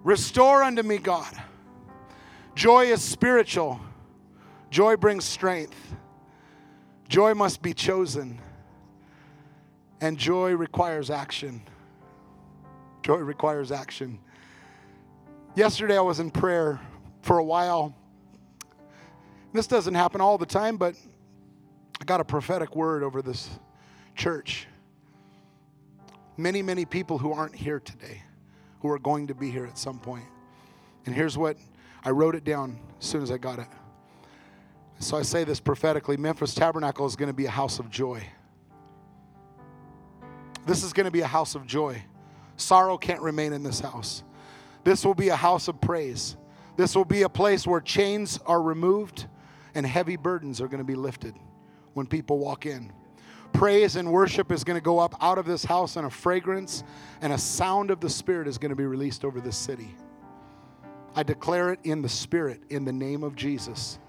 Restore 0.03 0.63
unto 0.63 0.83
me, 0.83 0.97
God. 0.97 1.33
Joy 2.55 2.85
is 2.85 3.01
spiritual, 3.01 3.79
joy 4.71 4.95
brings 4.95 5.25
strength. 5.25 5.75
Joy 7.07 7.33
must 7.33 7.61
be 7.61 7.73
chosen, 7.73 8.41
and 10.01 10.17
joy 10.17 10.51
requires 10.51 11.09
action. 11.09 11.61
Joy 13.01 13.19
requires 13.19 13.71
action. 13.71 14.19
Yesterday, 15.55 15.97
I 15.97 16.01
was 16.01 16.19
in 16.19 16.31
prayer 16.31 16.81
for 17.21 17.37
a 17.37 17.43
while 17.43 17.95
this 19.53 19.67
doesn't 19.67 19.95
happen 19.95 20.21
all 20.21 20.37
the 20.37 20.45
time, 20.45 20.77
but 20.77 20.95
I 21.99 22.05
got 22.05 22.19
a 22.19 22.25
prophetic 22.25 22.75
word 22.75 23.03
over 23.03 23.21
this 23.21 23.49
church. 24.15 24.67
Many, 26.37 26.61
many 26.61 26.85
people 26.85 27.17
who 27.17 27.33
aren't 27.33 27.55
here 27.55 27.79
today, 27.79 28.21
who 28.81 28.89
are 28.89 28.99
going 28.99 29.27
to 29.27 29.35
be 29.35 29.49
here 29.49 29.65
at 29.65 29.77
some 29.77 29.99
point. 29.99 30.25
And 31.05 31.15
here's 31.15 31.37
what 31.37 31.57
I 32.03 32.11
wrote 32.11 32.35
it 32.35 32.43
down 32.43 32.79
as 32.99 33.05
soon 33.05 33.23
as 33.23 33.31
I 33.31 33.37
got 33.37 33.59
it. 33.59 33.67
So 34.99 35.17
I 35.17 35.21
say 35.21 35.43
this 35.43 35.59
prophetically 35.59 36.17
Memphis 36.17 36.53
Tabernacle 36.53 37.05
is 37.05 37.15
going 37.15 37.29
to 37.29 37.33
be 37.33 37.45
a 37.45 37.51
house 37.51 37.79
of 37.79 37.89
joy. 37.89 38.23
This 40.65 40.83
is 40.83 40.91
going 40.91 41.05
to 41.05 41.11
be 41.11 41.21
a 41.21 41.27
house 41.27 41.55
of 41.55 41.65
joy. 41.65 42.03
Sorrow 42.57 42.97
can't 42.97 43.21
remain 43.21 43.53
in 43.53 43.63
this 43.63 43.79
house. 43.79 44.23
This 44.83 45.05
will 45.05 45.13
be 45.13 45.29
a 45.29 45.35
house 45.35 45.67
of 45.67 45.79
praise. 45.79 46.35
This 46.75 46.95
will 46.95 47.05
be 47.05 47.21
a 47.21 47.29
place 47.29 47.65
where 47.65 47.79
chains 47.79 48.39
are 48.45 48.61
removed 48.61 49.27
and 49.77 49.85
heavy 49.85 50.15
burdens 50.15 50.59
are 50.59 50.67
going 50.67 50.79
to 50.79 50.83
be 50.83 50.95
lifted 50.95 51.35
when 51.93 52.07
people 52.07 52.39
walk 52.39 52.65
in. 52.65 52.91
Praise 53.53 53.95
and 53.95 54.11
worship 54.11 54.51
is 54.51 54.63
going 54.63 54.75
to 54.75 54.83
go 54.83 54.97
up 54.97 55.13
out 55.21 55.37
of 55.37 55.45
this 55.45 55.63
house, 55.63 55.97
and 55.97 56.07
a 56.07 56.09
fragrance 56.09 56.83
and 57.21 57.31
a 57.31 57.37
sound 57.37 57.91
of 57.91 57.99
the 57.99 58.09
Spirit 58.09 58.47
is 58.47 58.57
going 58.57 58.71
to 58.71 58.75
be 58.75 58.87
released 58.87 59.23
over 59.23 59.39
this 59.39 59.55
city. 59.55 59.95
I 61.15 61.21
declare 61.21 61.71
it 61.71 61.79
in 61.83 62.01
the 62.01 62.09
Spirit, 62.09 62.63
in 62.71 62.85
the 62.85 62.91
name 62.91 63.23
of 63.23 63.35
Jesus. 63.35 63.99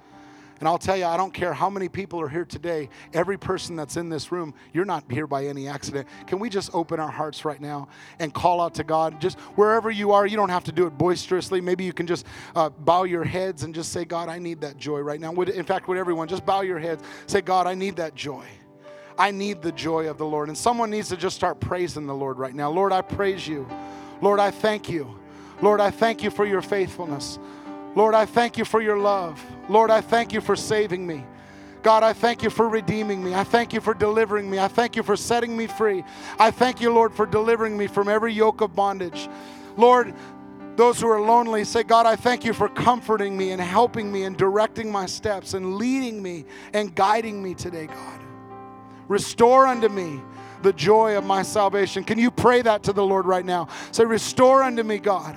And 0.60 0.68
I'll 0.68 0.78
tell 0.78 0.96
you, 0.96 1.04
I 1.04 1.16
don't 1.16 1.32
care 1.32 1.52
how 1.52 1.70
many 1.70 1.88
people 1.88 2.20
are 2.20 2.28
here 2.28 2.44
today, 2.44 2.88
every 3.12 3.38
person 3.38 3.76
that's 3.76 3.96
in 3.96 4.08
this 4.08 4.32
room, 4.32 4.54
you're 4.72 4.84
not 4.84 5.04
here 5.10 5.26
by 5.26 5.46
any 5.46 5.68
accident. 5.68 6.08
Can 6.26 6.38
we 6.38 6.48
just 6.48 6.74
open 6.74 6.98
our 6.98 7.10
hearts 7.10 7.44
right 7.44 7.60
now 7.60 7.88
and 8.18 8.34
call 8.34 8.60
out 8.60 8.74
to 8.74 8.84
God? 8.84 9.20
Just 9.20 9.38
wherever 9.56 9.90
you 9.90 10.12
are, 10.12 10.26
you 10.26 10.36
don't 10.36 10.48
have 10.48 10.64
to 10.64 10.72
do 10.72 10.86
it 10.86 10.90
boisterously. 10.90 11.60
Maybe 11.60 11.84
you 11.84 11.92
can 11.92 12.06
just 12.06 12.26
uh, 12.56 12.70
bow 12.70 13.04
your 13.04 13.24
heads 13.24 13.62
and 13.62 13.74
just 13.74 13.92
say, 13.92 14.04
God, 14.04 14.28
I 14.28 14.38
need 14.38 14.60
that 14.62 14.76
joy 14.76 15.00
right 15.00 15.20
now. 15.20 15.32
Would, 15.32 15.50
in 15.50 15.64
fact, 15.64 15.88
would 15.88 15.98
everyone 15.98 16.28
just 16.28 16.44
bow 16.44 16.62
your 16.62 16.78
heads, 16.78 17.02
say, 17.26 17.40
God, 17.40 17.66
I 17.66 17.74
need 17.74 17.96
that 17.96 18.14
joy. 18.14 18.44
I 19.18 19.32
need 19.32 19.62
the 19.62 19.72
joy 19.72 20.08
of 20.08 20.16
the 20.16 20.26
Lord. 20.26 20.48
And 20.48 20.56
someone 20.56 20.90
needs 20.90 21.08
to 21.08 21.16
just 21.16 21.34
start 21.34 21.58
praising 21.60 22.06
the 22.06 22.14
Lord 22.14 22.38
right 22.38 22.54
now. 22.54 22.70
Lord, 22.70 22.92
I 22.92 23.02
praise 23.02 23.46
you. 23.46 23.68
Lord, 24.20 24.38
I 24.38 24.50
thank 24.50 24.88
you. 24.88 25.18
Lord, 25.60 25.80
I 25.80 25.90
thank 25.90 26.22
you 26.22 26.30
for 26.30 26.46
your 26.46 26.62
faithfulness. 26.62 27.38
Lord, 27.98 28.14
I 28.14 28.26
thank 28.26 28.56
you 28.56 28.64
for 28.64 28.80
your 28.80 28.96
love. 28.96 29.44
Lord, 29.68 29.90
I 29.90 30.00
thank 30.00 30.32
you 30.32 30.40
for 30.40 30.54
saving 30.54 31.04
me. 31.04 31.24
God, 31.82 32.04
I 32.04 32.12
thank 32.12 32.44
you 32.44 32.48
for 32.48 32.68
redeeming 32.68 33.24
me. 33.24 33.34
I 33.34 33.42
thank 33.42 33.72
you 33.72 33.80
for 33.80 33.92
delivering 33.92 34.48
me. 34.48 34.60
I 34.60 34.68
thank 34.68 34.94
you 34.94 35.02
for 35.02 35.16
setting 35.16 35.56
me 35.56 35.66
free. 35.66 36.04
I 36.38 36.52
thank 36.52 36.80
you, 36.80 36.92
Lord, 36.92 37.12
for 37.12 37.26
delivering 37.26 37.76
me 37.76 37.88
from 37.88 38.08
every 38.08 38.32
yoke 38.32 38.60
of 38.60 38.76
bondage. 38.76 39.28
Lord, 39.76 40.14
those 40.76 41.00
who 41.00 41.08
are 41.08 41.20
lonely 41.20 41.64
say, 41.64 41.82
God, 41.82 42.06
I 42.06 42.14
thank 42.14 42.44
you 42.44 42.52
for 42.52 42.68
comforting 42.68 43.36
me 43.36 43.50
and 43.50 43.60
helping 43.60 44.12
me 44.12 44.22
and 44.22 44.36
directing 44.36 44.92
my 44.92 45.06
steps 45.06 45.54
and 45.54 45.74
leading 45.74 46.22
me 46.22 46.44
and 46.74 46.94
guiding 46.94 47.42
me 47.42 47.52
today, 47.52 47.88
God. 47.88 48.20
Restore 49.08 49.66
unto 49.66 49.88
me 49.88 50.22
the 50.62 50.72
joy 50.72 51.16
of 51.18 51.24
my 51.24 51.42
salvation. 51.42 52.04
Can 52.04 52.16
you 52.16 52.30
pray 52.30 52.62
that 52.62 52.84
to 52.84 52.92
the 52.92 53.04
Lord 53.04 53.26
right 53.26 53.44
now? 53.44 53.66
Say, 53.90 54.04
Restore 54.04 54.62
unto 54.62 54.84
me, 54.84 54.98
God. 54.98 55.36